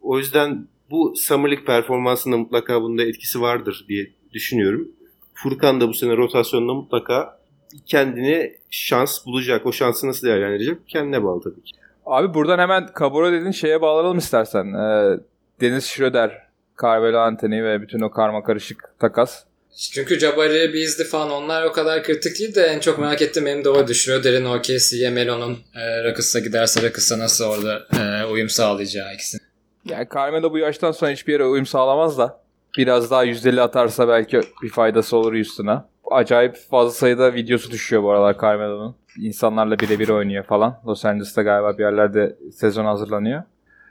O 0.02 0.18
yüzden 0.18 0.66
bu 0.90 1.14
Summer 1.16 1.50
League 1.50 1.64
performansında 1.64 2.36
mutlaka 2.36 2.82
bunda 2.82 3.02
etkisi 3.02 3.40
vardır 3.40 3.84
diye 3.88 4.06
düşünüyorum. 4.32 4.88
Furkan 5.34 5.80
da 5.80 5.88
bu 5.88 5.94
sene 5.94 6.16
rotasyonda 6.16 6.74
mutlaka 6.74 7.38
kendine 7.86 8.52
şans 8.70 9.26
bulacak. 9.26 9.66
O 9.66 9.72
şansı 9.72 10.08
nasıl 10.08 10.26
değerlendirecek? 10.26 10.78
Kendine 10.88 11.24
bağlı 11.24 11.40
tabii 11.42 11.62
ki. 11.62 11.72
Abi 12.06 12.34
buradan 12.34 12.58
hemen 12.58 12.86
Kabura 12.86 13.32
dediğin 13.32 13.50
şeye 13.50 13.80
bağlanalım 13.80 14.18
istersen. 14.18 14.66
Ee, 14.74 15.18
Deniz 15.60 15.84
Schroeder, 15.84 16.47
Carmelo 16.82 17.18
Anthony 17.18 17.62
ve 17.64 17.82
bütün 17.82 18.00
o 18.00 18.10
karma 18.10 18.42
karışık 18.42 18.84
takas. 18.98 19.44
Çünkü 19.92 20.18
Jabari, 20.18 20.74
Beasley 20.74 21.06
falan 21.06 21.30
onlar 21.30 21.64
o 21.64 21.72
kadar 21.72 22.02
kritik 22.02 22.38
değil 22.38 22.54
de 22.54 22.62
en 22.62 22.80
çok 22.80 22.98
merak 22.98 23.22
ettiğim 23.22 23.46
benim 23.46 23.64
de 23.64 23.70
oydu. 23.70 23.94
Schroeder'in 23.94 24.44
OKC'ye, 24.44 25.10
Melo'nun 25.10 25.58
e, 25.74 26.04
Rockets'a 26.04 26.38
giderse 26.38 26.82
Rockets'a 26.82 27.18
nasıl 27.18 27.44
orada 27.44 27.86
e, 28.00 28.24
uyum 28.24 28.48
sağlayacağı 28.48 29.14
ikisini. 29.14 29.40
Yani 29.84 30.06
Carmelo 30.14 30.52
bu 30.52 30.58
yaştan 30.58 30.92
sonra 30.92 31.10
hiçbir 31.10 31.32
yere 31.32 31.44
uyum 31.44 31.66
sağlamaz 31.66 32.18
da 32.18 32.40
biraz 32.78 33.10
daha 33.10 33.24
yüzdeli 33.24 33.62
atarsa 33.62 34.08
belki 34.08 34.40
bir 34.62 34.68
faydası 34.68 35.16
olur 35.16 35.34
Houston'a. 35.34 35.88
acayip 36.10 36.56
fazla 36.70 36.90
sayıda 36.90 37.34
videosu 37.34 37.70
düşüyor 37.70 38.02
bu 38.02 38.10
aralar 38.10 38.40
Carmelo'nun. 38.40 38.96
İnsanlarla 39.20 39.78
birebir 39.78 40.08
oynuyor 40.08 40.44
falan. 40.44 40.80
Los 40.86 41.04
Angeles'ta 41.04 41.42
galiba 41.42 41.78
bir 41.78 41.82
yerlerde 41.82 42.36
sezon 42.52 42.84
hazırlanıyor. 42.84 43.42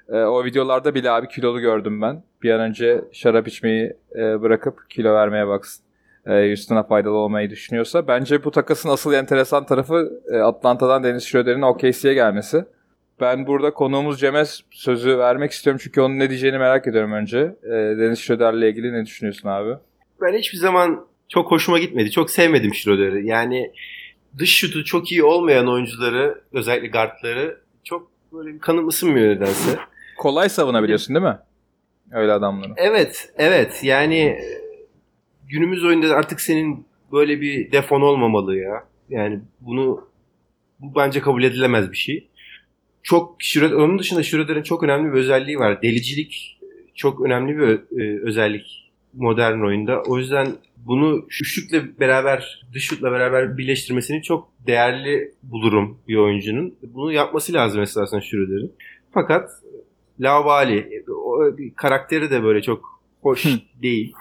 E, 0.10 0.18
o 0.18 0.46
videolarda 0.46 0.96
bile 0.96 1.12
abi 1.12 1.28
kilolu 1.28 1.60
gördüm 1.60 2.02
ben. 2.02 2.24
Bir 2.44 2.52
an 2.52 2.62
önce 2.62 3.02
şarap 3.12 3.48
içmeyi 3.48 3.94
e, 4.16 4.42
bırakıp 4.42 4.90
kilo 4.90 5.14
vermeye 5.14 5.48
baksın. 5.48 5.86
E, 6.28 6.48
Houston'a 6.48 6.84
faydalı 6.84 7.14
olmayı 7.14 7.50
düşünüyorsa. 7.50 8.08
Bence 8.08 8.44
bu 8.44 8.52
takasın 8.52 8.90
asıl 8.90 9.14
enteresan 9.14 9.66
tarafı 9.66 10.22
e, 10.34 10.38
Atlanta'dan 10.38 11.04
Dennis 11.04 11.26
Schroeder'in 11.26 11.62
OKC'ye 11.62 12.14
gelmesi. 12.14 12.66
Ben 13.22 13.48
burada 13.48 13.74
konuğumuz 13.74 14.20
Cem'e 14.20 14.44
sözü 14.72 15.18
vermek 15.18 15.52
istiyorum 15.52 15.80
çünkü 15.84 16.02
onun 16.02 16.20
ne 16.20 16.30
diyeceğini 16.30 16.58
merak 16.58 16.88
ediyorum 16.88 17.12
önce. 17.12 17.56
E, 17.64 17.70
Dennis 17.72 18.20
Schroeder'le 18.20 18.70
ilgili 18.70 18.94
ne 18.94 19.06
düşünüyorsun 19.06 19.50
abi? 19.50 19.74
Ben 20.22 20.38
hiçbir 20.38 20.58
zaman 20.58 21.06
çok 21.30 21.52
hoşuma 21.52 21.80
gitmedi. 21.80 22.12
Çok 22.12 22.32
sevmedim 22.32 22.74
Schroeder'i. 22.74 23.28
Yani 23.28 23.72
dış 24.38 24.58
şutu 24.58 24.84
çok 24.84 25.12
iyi 25.12 25.24
olmayan 25.24 25.68
oyuncuları, 25.68 26.42
özellikle 26.54 26.88
guardları 26.88 27.58
çok 27.84 28.12
böyle 28.34 28.60
kanım 28.60 28.88
ısınmıyor 28.88 29.36
nedense. 29.36 29.80
Kolay 30.18 30.50
savunabiliyorsun 30.50 31.16
değil 31.16 31.26
mi? 31.26 31.38
Öyle 32.12 32.32
adamları. 32.32 32.74
Evet, 32.78 33.34
evet. 33.38 33.80
Yani 33.84 34.40
günümüz 35.48 35.86
oyunda 35.86 36.16
artık 36.16 36.42
senin 36.42 36.86
böyle 37.12 37.42
bir 37.42 37.72
defon 37.72 38.02
olmamalı 38.02 38.58
ya. 38.58 38.84
Yani 39.10 39.40
bunu 39.62 40.08
bu 40.80 40.96
bence 40.96 41.22
kabul 41.22 41.44
edilemez 41.44 41.92
bir 41.92 41.98
şey. 41.98 42.28
Çok 43.04 43.36
Schroeder, 43.40 43.76
onun 43.76 44.00
dışında 44.00 44.24
Schroeder'in 44.24 44.64
çok 44.64 44.84
önemli 44.84 45.14
bir 45.14 45.18
özelliği 45.18 45.60
var. 45.60 45.82
Delicilik 45.82 46.60
çok 46.96 47.22
önemli 47.22 47.58
bir 47.58 48.00
e, 48.02 48.22
özellik 48.24 48.92
modern 49.14 49.60
oyunda. 49.60 50.02
O 50.02 50.18
yüzden 50.18 50.48
bunu 50.78 51.26
üçlükle 51.42 52.00
beraber, 52.00 52.62
dış 52.74 52.84
şutla 52.84 53.12
beraber 53.12 53.58
birleştirmesini 53.58 54.24
çok 54.24 54.50
değerli 54.68 55.34
bulurum 55.44 56.00
bir 56.08 56.16
oyuncunun. 56.16 56.76
Bunu 56.82 57.12
yapması 57.12 57.54
lazım 57.54 57.82
esasında 57.82 58.22
Schroeder'in. 58.22 58.74
Fakat 59.14 59.50
Lavali, 60.20 61.04
o 61.26 61.40
karakteri 61.76 62.32
de 62.32 62.44
böyle 62.44 62.62
çok 62.62 63.02
hoş 63.22 63.46
değil. 63.82 64.14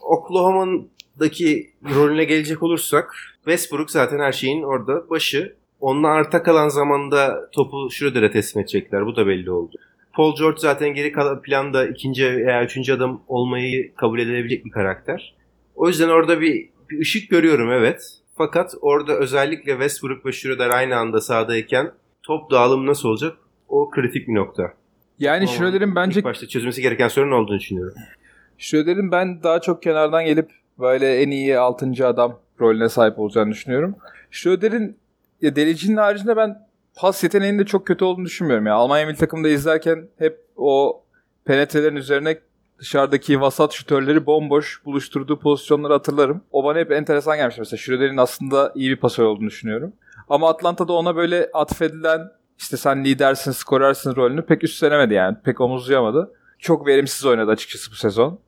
Oklahoma'daki 0.00 1.70
rolüne 1.94 2.24
gelecek 2.24 2.62
olursak 2.62 3.14
Westbrook 3.36 3.90
zaten 3.90 4.18
her 4.18 4.32
şeyin 4.32 4.62
orada 4.62 5.10
başı. 5.10 5.56
Onunla 5.80 6.08
arta 6.08 6.42
kalan 6.42 6.68
zamanda 6.68 7.50
topu 7.52 7.90
Schroeder'e 7.90 8.30
teslim 8.30 8.62
edecekler. 8.62 9.06
Bu 9.06 9.16
da 9.16 9.26
belli 9.26 9.50
oldu. 9.50 9.76
Paul 10.12 10.36
George 10.36 10.58
zaten 10.58 10.94
geri 10.94 11.12
kalan 11.12 11.42
planda 11.42 11.86
ikinci 11.86 12.24
veya 12.24 12.64
üçüncü 12.64 12.92
adam 12.92 13.22
olmayı 13.28 13.94
kabul 13.94 14.18
edilebilecek 14.18 14.64
bir 14.64 14.70
karakter. 14.70 15.34
O 15.74 15.88
yüzden 15.88 16.08
orada 16.08 16.40
bir, 16.40 16.68
bir 16.90 17.00
ışık 17.00 17.30
görüyorum 17.30 17.72
evet. 17.72 18.02
Fakat 18.36 18.74
orada 18.80 19.12
özellikle 19.18 19.72
Westbrook 19.72 20.26
ve 20.26 20.32
Schroeder 20.32 20.70
aynı 20.70 20.96
anda 20.96 21.20
sahadayken 21.20 21.92
top 22.22 22.50
dağılımı 22.50 22.86
nasıl 22.86 23.08
olacak? 23.08 23.36
O 23.68 23.90
kritik 23.90 24.28
bir 24.28 24.34
nokta. 24.34 24.79
Yani 25.20 25.44
Ama 25.44 25.46
Schroeder'in 25.46 25.94
bence 25.94 26.20
İlk 26.20 26.24
başta 26.24 26.48
çözülmesi 26.48 26.82
gereken 26.82 27.08
sorun 27.08 27.32
olduğunu 27.32 27.58
düşünüyorum. 27.58 27.94
Schroeder'in 28.58 29.12
ben 29.12 29.42
daha 29.42 29.60
çok 29.60 29.82
kenardan 29.82 30.24
gelip 30.24 30.50
böyle 30.78 31.22
en 31.22 31.30
iyi 31.30 31.58
6. 31.58 32.06
adam 32.06 32.38
rolüne 32.60 32.88
sahip 32.88 33.18
olacağını 33.18 33.50
düşünüyorum. 33.50 33.96
Schroeder'in 34.30 34.96
ya 35.40 35.56
delicinin 35.56 35.96
haricinde 35.96 36.36
ben 36.36 36.66
pas 36.94 37.22
yeteneğinin 37.22 37.58
de 37.58 37.64
çok 37.64 37.86
kötü 37.86 38.04
olduğunu 38.04 38.24
düşünmüyorum. 38.24 38.66
Ya. 38.66 38.74
Almanya 38.74 39.06
milli 39.06 39.16
takımda 39.16 39.48
izlerken 39.48 40.08
hep 40.18 40.40
o 40.56 41.02
penetrelerin 41.44 41.96
üzerine 41.96 42.38
dışarıdaki 42.78 43.40
vasat 43.40 43.72
şütörleri 43.72 44.26
bomboş 44.26 44.84
buluşturduğu 44.84 45.38
pozisyonları 45.38 45.92
hatırlarım. 45.92 46.42
O 46.52 46.64
bana 46.64 46.78
hep 46.78 46.92
enteresan 46.92 47.36
gelmiş. 47.36 47.58
Mesela 47.58 47.78
Schroeder'in 47.78 48.16
aslında 48.16 48.72
iyi 48.74 48.90
bir 48.90 48.96
pasör 48.96 49.24
olduğunu 49.24 49.46
düşünüyorum. 49.46 49.92
Ama 50.28 50.48
Atlanta'da 50.48 50.92
ona 50.92 51.16
böyle 51.16 51.50
atfedilen 51.54 52.30
işte 52.60 52.76
sen 52.76 53.04
lidersin, 53.04 53.52
skorarsın 53.52 54.16
rolünü 54.16 54.42
pek 54.42 54.64
üstlenemedi 54.64 55.14
yani. 55.14 55.36
Pek 55.44 55.60
omuzlayamadı. 55.60 56.34
Çok 56.58 56.86
verimsiz 56.86 57.26
oynadı 57.26 57.50
açıkçası 57.50 57.90
bu 57.90 57.94
sezon. 57.94 58.38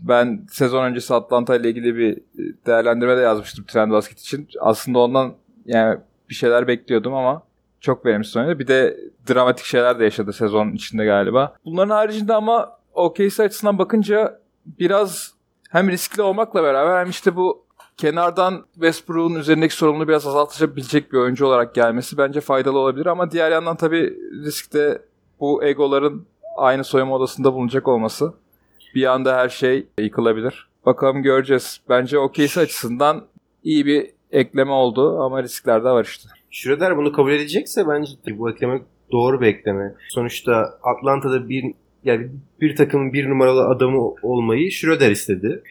Ben 0.00 0.46
sezon 0.50 0.84
öncesi 0.84 1.14
Atlanta 1.14 1.56
ile 1.56 1.70
ilgili 1.70 1.96
bir 1.96 2.18
değerlendirme 2.66 3.16
de 3.16 3.20
yazmıştım 3.20 3.64
Trend 3.64 3.92
Basket 3.92 4.18
için. 4.18 4.48
Aslında 4.60 4.98
ondan 4.98 5.34
yani 5.64 5.98
bir 6.30 6.34
şeyler 6.34 6.68
bekliyordum 6.68 7.14
ama 7.14 7.42
çok 7.80 8.06
verimsiz 8.06 8.36
oynadı. 8.36 8.58
Bir 8.58 8.66
de 8.66 8.96
dramatik 9.28 9.66
şeyler 9.66 9.98
de 9.98 10.04
yaşadı 10.04 10.32
sezon 10.32 10.72
içinde 10.72 11.04
galiba. 11.04 11.56
Bunların 11.64 11.90
haricinde 11.94 12.34
ama 12.34 12.78
OKC 12.94 13.42
açısından 13.42 13.78
bakınca 13.78 14.40
biraz 14.66 15.34
hem 15.70 15.90
riskli 15.90 16.22
olmakla 16.22 16.62
beraber 16.62 17.00
hem 17.00 17.10
işte 17.10 17.36
bu 17.36 17.65
kenardan 17.96 18.64
Westbrook'un 18.72 19.34
üzerindeki 19.34 19.74
sorumluluğu 19.74 20.08
biraz 20.08 20.26
azaltabilecek 20.26 21.12
bir 21.12 21.18
oyuncu 21.18 21.46
olarak 21.46 21.74
gelmesi 21.74 22.18
bence 22.18 22.40
faydalı 22.40 22.78
olabilir 22.78 23.06
ama 23.06 23.30
diğer 23.30 23.50
yandan 23.50 23.76
tabii 23.76 24.14
riskte 24.44 25.02
bu 25.40 25.64
egoların 25.64 26.26
aynı 26.56 26.84
soyunma 26.84 27.14
odasında 27.14 27.52
bulunacak 27.54 27.88
olması 27.88 28.34
bir 28.94 29.04
anda 29.04 29.36
her 29.36 29.48
şey 29.48 29.86
yıkılabilir. 29.98 30.68
Bakalım 30.86 31.22
göreceğiz. 31.22 31.80
Bence 31.88 32.18
OKC 32.18 32.60
açısından 32.60 33.26
iyi 33.62 33.86
bir 33.86 34.10
ekleme 34.30 34.72
oldu 34.72 35.20
ama 35.20 35.42
riskler 35.42 35.84
de 35.84 35.88
var 35.88 36.04
işte. 36.04 36.28
Schroeder 36.50 36.96
bunu 36.96 37.12
kabul 37.12 37.32
edecekse 37.32 37.88
bence 37.88 38.12
bu 38.38 38.50
ekleme 38.50 38.82
doğru 39.12 39.40
bir 39.40 39.46
ekleme. 39.46 39.94
Sonuçta 40.08 40.78
Atlanta'da 40.82 41.48
bir 41.48 41.74
yani 42.06 42.28
bir 42.60 42.76
takımın 42.76 43.12
bir 43.12 43.28
numaralı 43.28 43.68
adamı 43.68 44.14
olmayı 44.22 44.70
Schroeder 44.70 45.10
istedi. 45.10 45.62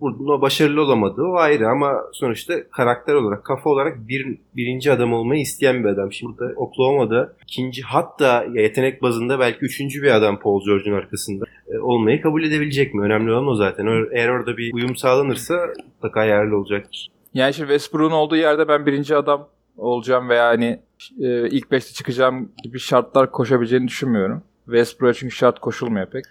Burada 0.00 0.40
başarılı 0.40 0.82
olamadı 0.82 1.22
o 1.22 1.34
ayrı 1.36 1.68
ama 1.68 1.92
sonuçta 2.12 2.54
karakter 2.70 3.14
olarak, 3.14 3.44
kafa 3.44 3.70
olarak 3.70 4.08
bir, 4.08 4.38
birinci 4.56 4.92
adam 4.92 5.12
olmayı 5.12 5.40
isteyen 5.40 5.84
bir 5.84 5.88
adam. 5.88 6.12
Şimdi 6.12 6.38
burada 6.38 6.54
Oklahoma'da 6.56 7.32
ikinci 7.42 7.82
hatta 7.82 8.46
yetenek 8.54 9.02
bazında 9.02 9.38
belki 9.38 9.58
üçüncü 9.60 10.02
bir 10.02 10.10
adam 10.10 10.38
Paul 10.38 10.64
George'un 10.66 10.94
arkasında 10.94 11.44
e, 11.68 11.78
olmayı 11.78 12.22
kabul 12.22 12.44
edebilecek 12.44 12.94
mi? 12.94 13.02
Önemli 13.02 13.32
olan 13.32 13.46
o 13.46 13.54
zaten. 13.54 13.86
Eğer 14.12 14.28
orada 14.28 14.56
bir 14.56 14.74
uyum 14.74 14.96
sağlanırsa 14.96 15.68
mutlaka 15.94 16.24
yerli 16.24 16.54
olacaktır. 16.54 17.08
Yani 17.34 17.54
şimdi 17.54 17.68
Westbrook'un 17.68 18.14
olduğu 18.14 18.36
yerde 18.36 18.68
ben 18.68 18.86
birinci 18.86 19.16
adam 19.16 19.48
olacağım 19.76 20.28
veya 20.28 20.46
hani 20.46 20.80
e, 21.20 21.48
ilk 21.48 21.70
beşte 21.70 21.92
çıkacağım 21.92 22.52
gibi 22.64 22.78
şartlar 22.78 23.30
koşabileceğini 23.30 23.88
düşünmüyorum. 23.88 24.42
Westbrook'a 24.72 25.14
çünkü 25.14 25.34
şart 25.34 25.58
koşulmuyor 25.58 26.06
pek. 26.06 26.24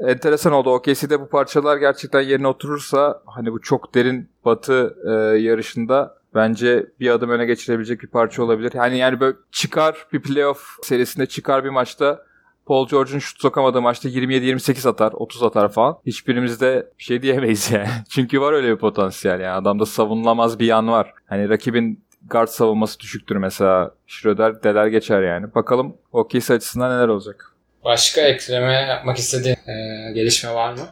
Enteresan 0.00 0.52
oldu. 0.52 0.70
OKC'de 0.70 1.20
bu 1.20 1.28
parçalar 1.28 1.76
gerçekten 1.76 2.20
yerine 2.20 2.46
oturursa 2.46 3.22
hani 3.26 3.52
bu 3.52 3.60
çok 3.60 3.94
derin 3.94 4.28
batı 4.44 4.96
e, 5.06 5.10
yarışında 5.38 6.18
bence 6.34 6.86
bir 7.00 7.10
adım 7.10 7.30
öne 7.30 7.46
geçirebilecek 7.46 8.02
bir 8.02 8.08
parça 8.08 8.42
olabilir. 8.42 8.72
Hani 8.74 8.98
yani 8.98 9.20
böyle 9.20 9.36
çıkar 9.52 10.06
bir 10.12 10.22
playoff 10.22 10.76
serisinde 10.82 11.26
çıkar 11.26 11.64
bir 11.64 11.70
maçta 11.70 12.22
Paul 12.66 12.88
George'un 12.88 13.18
şut 13.18 13.40
sokamadığı 13.40 13.82
maçta 13.82 14.08
27-28 14.08 14.88
atar, 14.88 15.12
30 15.12 15.42
atar 15.42 15.72
falan. 15.72 15.98
Hiçbirimiz 16.06 16.60
de 16.60 16.92
bir 16.98 17.04
şey 17.04 17.22
diyemeyiz 17.22 17.70
yani. 17.72 17.88
Çünkü 18.08 18.40
var 18.40 18.52
öyle 18.52 18.72
bir 18.72 18.78
potansiyel 18.78 19.40
yani. 19.40 19.54
Adamda 19.54 19.86
savunulamaz 19.86 20.58
bir 20.58 20.66
yan 20.66 20.88
var. 20.88 21.14
Hani 21.26 21.48
rakibin 21.48 22.04
guard 22.30 22.48
savunması 22.48 23.00
düşüktür 23.00 23.36
mesela. 23.36 23.94
Schroeder 24.06 24.62
deler 24.62 24.86
geçer 24.86 25.22
yani. 25.22 25.54
Bakalım 25.54 25.96
OKC 26.12 26.54
açısından 26.54 26.96
neler 26.96 27.08
olacak. 27.08 27.52
Başka 27.88 28.20
ekleme 28.20 28.72
yapmak 28.72 29.16
istediğin 29.16 29.56
e, 29.68 30.12
gelişme 30.12 30.54
var 30.54 30.72
mı? 30.72 30.86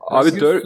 Abi 0.00 0.40
dör... 0.40 0.62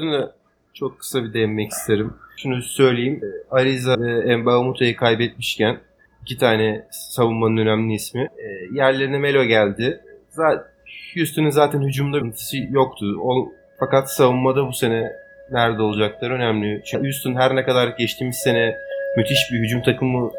çok 0.75 0.99
kısa 0.99 1.25
bir 1.25 1.35
değinmek 1.35 1.71
isterim. 1.71 2.15
Şunu 2.37 2.63
söyleyeyim. 2.63 3.21
Ariza 3.51 4.01
ve 4.01 4.37
Mbaumuta'yı 4.37 4.97
kaybetmişken 4.97 5.79
iki 6.23 6.39
tane 6.39 6.87
savunmanın 6.91 7.57
önemli 7.57 7.95
ismi. 7.95 8.23
E, 8.23 8.75
yerlerine 8.75 9.19
Melo 9.19 9.45
geldi. 9.45 10.01
Zaten 10.31 10.65
Houston'ın 11.15 11.51
zaten 11.51 11.83
hücumda 11.83 12.25
bir 12.25 12.33
yoktu. 12.71 13.07
O, 13.23 13.53
fakat 13.79 14.13
savunmada 14.13 14.69
bu 14.69 14.73
sene 14.73 15.13
nerede 15.51 15.83
olacakları 15.83 16.35
önemli. 16.35 16.83
Çünkü 16.87 17.05
Houston 17.05 17.35
her 17.35 17.57
ne 17.57 17.65
kadar 17.65 17.89
geçtiğimiz 17.89 18.37
sene 18.37 18.77
müthiş 19.17 19.53
bir 19.53 19.59
hücum 19.59 19.83
takımı 19.83 20.31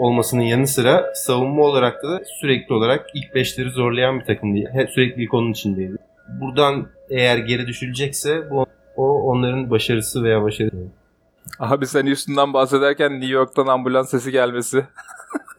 olmasının 0.00 0.42
yanı 0.42 0.66
sıra 0.66 1.12
savunma 1.14 1.62
olarak 1.62 2.02
da 2.02 2.22
sürekli 2.40 2.74
olarak 2.74 3.06
ilk 3.14 3.34
beşleri 3.34 3.70
zorlayan 3.70 4.20
bir 4.20 4.24
takım 4.24 4.54
değil. 4.54 4.66
Hep 4.72 4.90
sürekli 4.90 5.22
ilk 5.22 5.34
onun 5.34 5.52
içindeydi. 5.52 5.96
Buradan 6.40 6.88
eğer 7.10 7.38
geri 7.38 7.66
düşülecekse 7.66 8.50
bu 8.50 8.66
o 8.96 9.22
onların 9.22 9.70
başarısı 9.70 10.24
veya 10.24 10.42
başarısı. 10.42 10.76
Abi 11.58 11.86
sen 11.86 12.06
Houston'dan 12.06 12.52
bahsederken 12.52 13.12
New 13.12 13.34
York'tan 13.34 13.66
ambulans 13.66 14.10
sesi 14.10 14.32
gelmesi. 14.32 14.86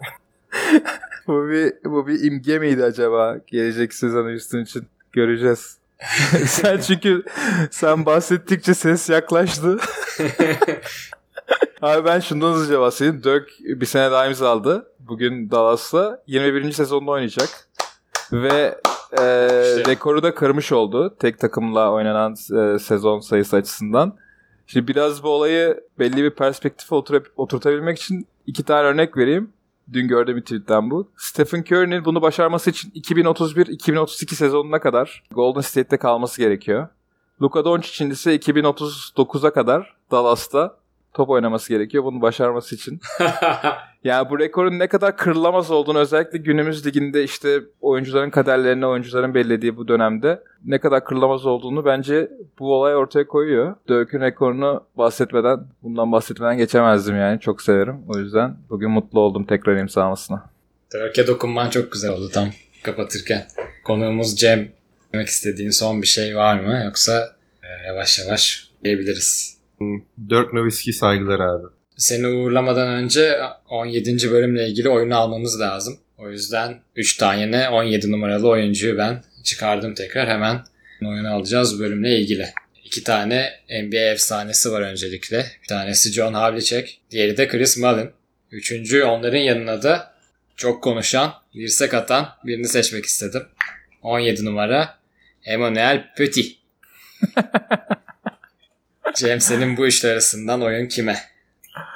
bu 1.28 1.50
bir 1.50 1.74
bu 1.86 2.08
bir 2.08 2.24
imge 2.24 2.60
miydi 2.60 2.84
acaba 2.84 3.38
gelecek 3.48 3.94
sezon 3.94 4.30
Houston 4.30 4.60
için? 4.60 4.88
Göreceğiz. 5.12 5.78
sen 6.46 6.80
çünkü 6.80 7.24
sen 7.72 8.06
bahsettikçe 8.06 8.74
ses 8.74 9.10
yaklaştı. 9.10 9.78
Abi 11.82 12.06
ben 12.06 12.20
şundan 12.20 12.54
hızlıca 12.54 12.82
bahsedeyim. 12.82 13.24
Dirk 13.24 13.50
bir 13.60 13.86
sene 13.86 14.12
daha 14.12 14.28
imzaladı. 14.28 14.88
Bugün 15.00 15.52
Dallas'la 15.52 16.24
21. 16.28 16.72
sezonda 16.72 17.12
oynayacak. 17.12 17.50
Ve 18.32 18.80
e, 19.12 19.24
işte. 19.78 19.92
rekoru 19.92 20.24
da 20.24 20.36
kırmış 20.36 20.72
oldu. 20.72 21.16
Tek 21.20 21.40
takımla 21.40 21.92
oynanan 21.92 22.32
e, 22.32 22.80
sezon 22.80 23.20
sayısı 23.20 23.56
açısından. 23.56 24.18
Şimdi 24.68 24.88
biraz 24.88 25.24
bu 25.24 25.30
olayı 25.30 25.84
belli 26.00 26.24
bir 26.24 26.30
perspektife 26.30 26.96
oturup, 26.96 27.34
oturtabilmek 27.36 27.98
için 27.98 28.28
iki 28.48 28.64
tane 28.64 28.88
örnek 28.88 29.18
vereyim. 29.18 29.54
Dün 29.94 30.08
gördüğüm 30.08 30.38
bir 30.38 30.42
tweetten 30.42 30.92
bu. 30.92 31.12
Stephen 31.18 31.62
Curry'nin 31.62 32.06
bunu 32.06 32.22
başarması 32.22 32.70
için 32.70 32.90
2031-2032 32.92 34.36
sezonuna 34.36 34.80
kadar 34.80 35.24
Golden 35.32 35.62
State'te 35.62 35.98
kalması 35.98 36.42
gerekiyor. 36.42 36.88
Luka 37.42 37.66
Doncic'in 37.66 38.10
ise 38.10 38.36
2039'a 38.36 39.54
kadar 39.54 39.96
Dallas'ta 40.12 40.81
top 41.14 41.30
oynaması 41.30 41.74
gerekiyor 41.74 42.04
bunu 42.04 42.22
başarması 42.22 42.76
için. 42.76 43.00
Yani 44.04 44.30
bu 44.30 44.40
rekorun 44.40 44.80
ne 44.80 44.88
kadar 44.88 45.18
kırılamaz 45.18 45.72
olduğunu 45.72 46.00
özellikle 46.00 46.38
günümüz 46.38 46.86
liginde 46.86 47.24
işte 47.24 47.60
oyuncuların 47.82 48.30
kaderlerini 48.30 48.86
oyuncuların 48.86 49.34
belirlediği 49.34 49.78
bu 49.78 49.88
dönemde 49.88 50.44
ne 50.66 50.80
kadar 50.80 51.06
kırılamaz 51.06 51.46
olduğunu 51.46 51.86
bence 51.86 52.32
bu 52.60 52.74
olay 52.76 52.96
ortaya 52.96 53.28
koyuyor. 53.28 53.76
Dök'ün 53.90 54.22
rekorunu 54.22 54.84
bahsetmeden, 54.98 55.60
bundan 55.84 56.12
bahsetmeden 56.12 56.58
geçemezdim 56.58 57.18
yani. 57.18 57.40
Çok 57.40 57.62
severim. 57.62 58.04
O 58.08 58.18
yüzden 58.18 58.58
bugün 58.70 58.92
mutlu 58.92 59.20
oldum 59.20 59.46
tekrar 59.46 59.78
imzalamasına. 59.78 60.50
Törke 60.90 61.28
dokunman 61.28 61.70
çok 61.70 61.92
güzel 61.92 62.12
oldu 62.12 62.30
tam 62.34 62.50
kapatırken. 62.84 63.48
Konuğumuz 63.84 64.36
Cem. 64.36 64.72
Demek 65.14 65.28
istediğin 65.28 65.70
son 65.70 66.02
bir 66.02 66.08
şey 66.08 66.36
var 66.36 66.60
mı? 66.60 66.82
Yoksa 66.86 67.36
e, 67.64 67.88
yavaş 67.88 68.20
yavaş 68.20 68.70
diyebiliriz. 68.84 69.61
Dirk 70.30 70.54
Nowitzki 70.54 70.94
saygılar 70.94 71.40
abi. 71.40 71.68
Seni 71.98 72.28
uğurlamadan 72.28 72.88
önce 72.88 73.40
17. 73.70 74.32
bölümle 74.32 74.68
ilgili 74.68 74.90
oyunu 74.90 75.16
almamız 75.16 75.60
lazım. 75.60 75.98
O 76.18 76.30
yüzden 76.30 76.80
3 76.96 77.18
tane 77.18 77.70
17 77.70 78.12
numaralı 78.12 78.50
oyuncuyu 78.50 78.98
ben 78.98 79.24
çıkardım 79.44 79.94
tekrar. 79.94 80.30
Hemen 80.30 80.62
oyunu 81.06 81.34
alacağız 81.34 81.80
bölümle 81.80 82.20
ilgili. 82.20 82.46
İki 82.84 83.04
tane 83.04 83.50
NBA 83.84 84.12
efsanesi 84.12 84.72
var 84.72 84.82
öncelikle. 84.82 85.46
Bir 85.64 85.68
tanesi 85.68 86.14
John 86.14 86.34
Havlicek, 86.34 87.02
diğeri 87.12 87.38
de 87.38 87.48
Chris 87.48 87.78
Mullin. 87.78 88.10
Üçüncü 88.52 89.04
onların 89.04 89.38
yanına 89.38 89.84
da 89.84 90.14
çok 90.56 90.84
konuşan, 90.84 91.34
dirsek 91.54 91.94
atan 91.94 92.30
birini 92.46 92.68
seçmek 92.68 93.06
istedim. 93.06 93.44
17 94.02 94.46
numara 94.46 94.98
Emmanuel 95.44 96.14
Petit. 96.18 96.58
Cem 99.16 99.42
senin 99.42 99.78
bu 99.78 99.88
üçlü 99.88 100.10
arasından 100.10 100.62
oyun 100.62 100.88
kime? 100.88 101.16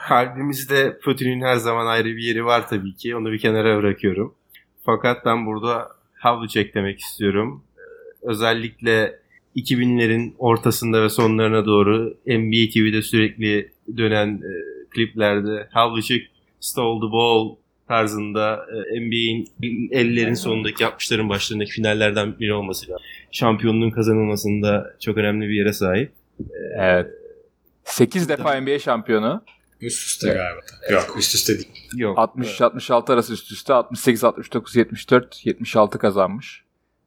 Kalbimizde 0.07 0.97
Putin'in 1.03 1.41
her 1.41 1.55
zaman 1.55 1.85
ayrı 1.87 2.05
bir 2.05 2.23
yeri 2.23 2.45
var 2.45 2.67
tabii 2.69 2.95
ki. 2.95 3.15
Onu 3.15 3.31
bir 3.31 3.39
kenara 3.39 3.77
bırakıyorum. 3.77 4.35
Fakat 4.83 5.25
ben 5.25 5.45
burada 5.45 5.89
Havlicek 6.13 6.75
demek 6.75 6.99
istiyorum. 6.99 7.63
Ee, 7.77 7.81
Özellikle 8.21 9.19
2000'lerin 9.55 10.33
ortasında 10.37 11.03
ve 11.03 11.09
sonlarına 11.09 11.65
doğru 11.65 12.17
NBA 12.25 12.69
TV'de 12.73 13.01
sürekli 13.01 13.71
dönen 13.97 14.27
e, 14.27 14.51
kliplerde 14.89 15.67
Havlicek 15.71 16.31
stole 16.59 16.99
the 16.99 17.11
ball 17.11 17.55
tarzında 17.87 18.65
e, 18.93 18.99
NBA'in 19.01 19.49
ellerin 19.91 20.33
sonundaki 20.33 20.83
60'ların 20.83 21.29
başlarındaki 21.29 21.71
finallerden 21.71 22.39
biri 22.39 22.53
olması 22.53 22.91
lazım. 22.91 23.05
Şampiyonluğun 23.31 23.91
kazanılmasında 23.91 24.95
çok 24.99 25.17
önemli 25.17 25.49
bir 25.49 25.53
yere 25.53 25.73
sahip. 25.73 26.11
Evet. 26.77 27.11
8 27.83 28.29
defa 28.29 28.61
NBA 28.61 28.79
şampiyonu. 28.79 29.43
Üst 29.81 30.07
üste 30.07 30.27
galiba. 30.27 30.61
Yok 30.91 31.15
üst 31.17 31.35
üste 31.35 31.53
değil. 31.53 31.87
Yok. 31.95 32.17
60-66 32.17 33.13
arası 33.13 33.33
üst 33.33 33.51
üste. 33.51 33.73
68-69-74, 33.73 35.25
76 35.43 35.99
kazanmış. 35.99 36.63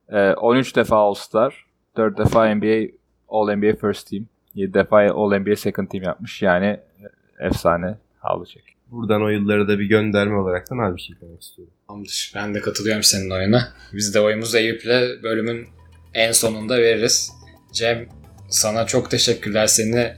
Ee, 0.08 0.32
13 0.32 0.76
defa 0.76 0.96
All-Star. 0.96 1.66
4 1.96 2.18
defa 2.18 2.54
NBA 2.54 2.92
All-NBA 3.28 3.76
First 3.80 4.10
Team. 4.10 4.26
7 4.54 4.74
defa 4.74 4.96
All-NBA 4.96 5.56
Second 5.56 5.88
Team 5.88 6.04
yapmış. 6.04 6.42
Yani 6.42 6.66
e, 6.66 7.46
efsane 7.46 7.98
Havlicek. 8.18 8.64
Buradan 8.90 9.22
o 9.22 9.28
yıllara 9.28 9.68
da 9.68 9.78
bir 9.78 9.84
gönderme 9.84 10.36
olaraktan 10.36 10.78
abi 10.78 10.96
bir 10.96 11.00
şey 11.00 11.16
demek 11.20 11.42
istiyorum. 11.42 11.74
Tamamdır. 11.88 12.32
Ben 12.34 12.54
de 12.54 12.60
katılıyorum 12.60 13.02
senin 13.02 13.30
oyuna. 13.30 13.68
Biz 13.92 14.14
de 14.14 14.20
oyumuzu 14.20 14.58
Eyüp'le 14.58 15.22
bölümün 15.22 15.68
en 16.14 16.32
sonunda 16.32 16.78
veririz. 16.78 17.32
Cem 17.72 18.08
sana 18.50 18.86
çok 18.86 19.10
teşekkürler. 19.10 19.66
Seni 19.66 20.12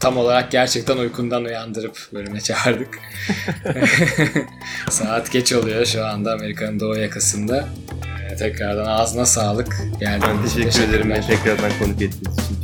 tam 0.00 0.16
olarak 0.16 0.50
gerçekten 0.50 0.96
uykundan 0.96 1.44
uyandırıp 1.44 1.98
bölüme 2.14 2.40
çağırdık. 2.40 2.98
Saat 4.90 5.32
geç 5.32 5.52
oluyor 5.52 5.86
şu 5.86 6.06
anda 6.06 6.32
Amerika'nın 6.32 6.80
doğu 6.80 6.96
yakasında. 6.98 7.68
Ee, 8.32 8.36
tekrardan 8.36 8.86
ağzına 8.86 9.26
sağlık. 9.26 9.76
Geldiğin 10.00 10.22
Ben 10.22 10.48
teşekkür 10.48 10.88
ederim. 10.88 11.10
Beni 11.10 11.26
tekrardan 11.26 11.70
konuk 11.78 12.02
ettiğiniz 12.02 12.38
için. 12.38 12.55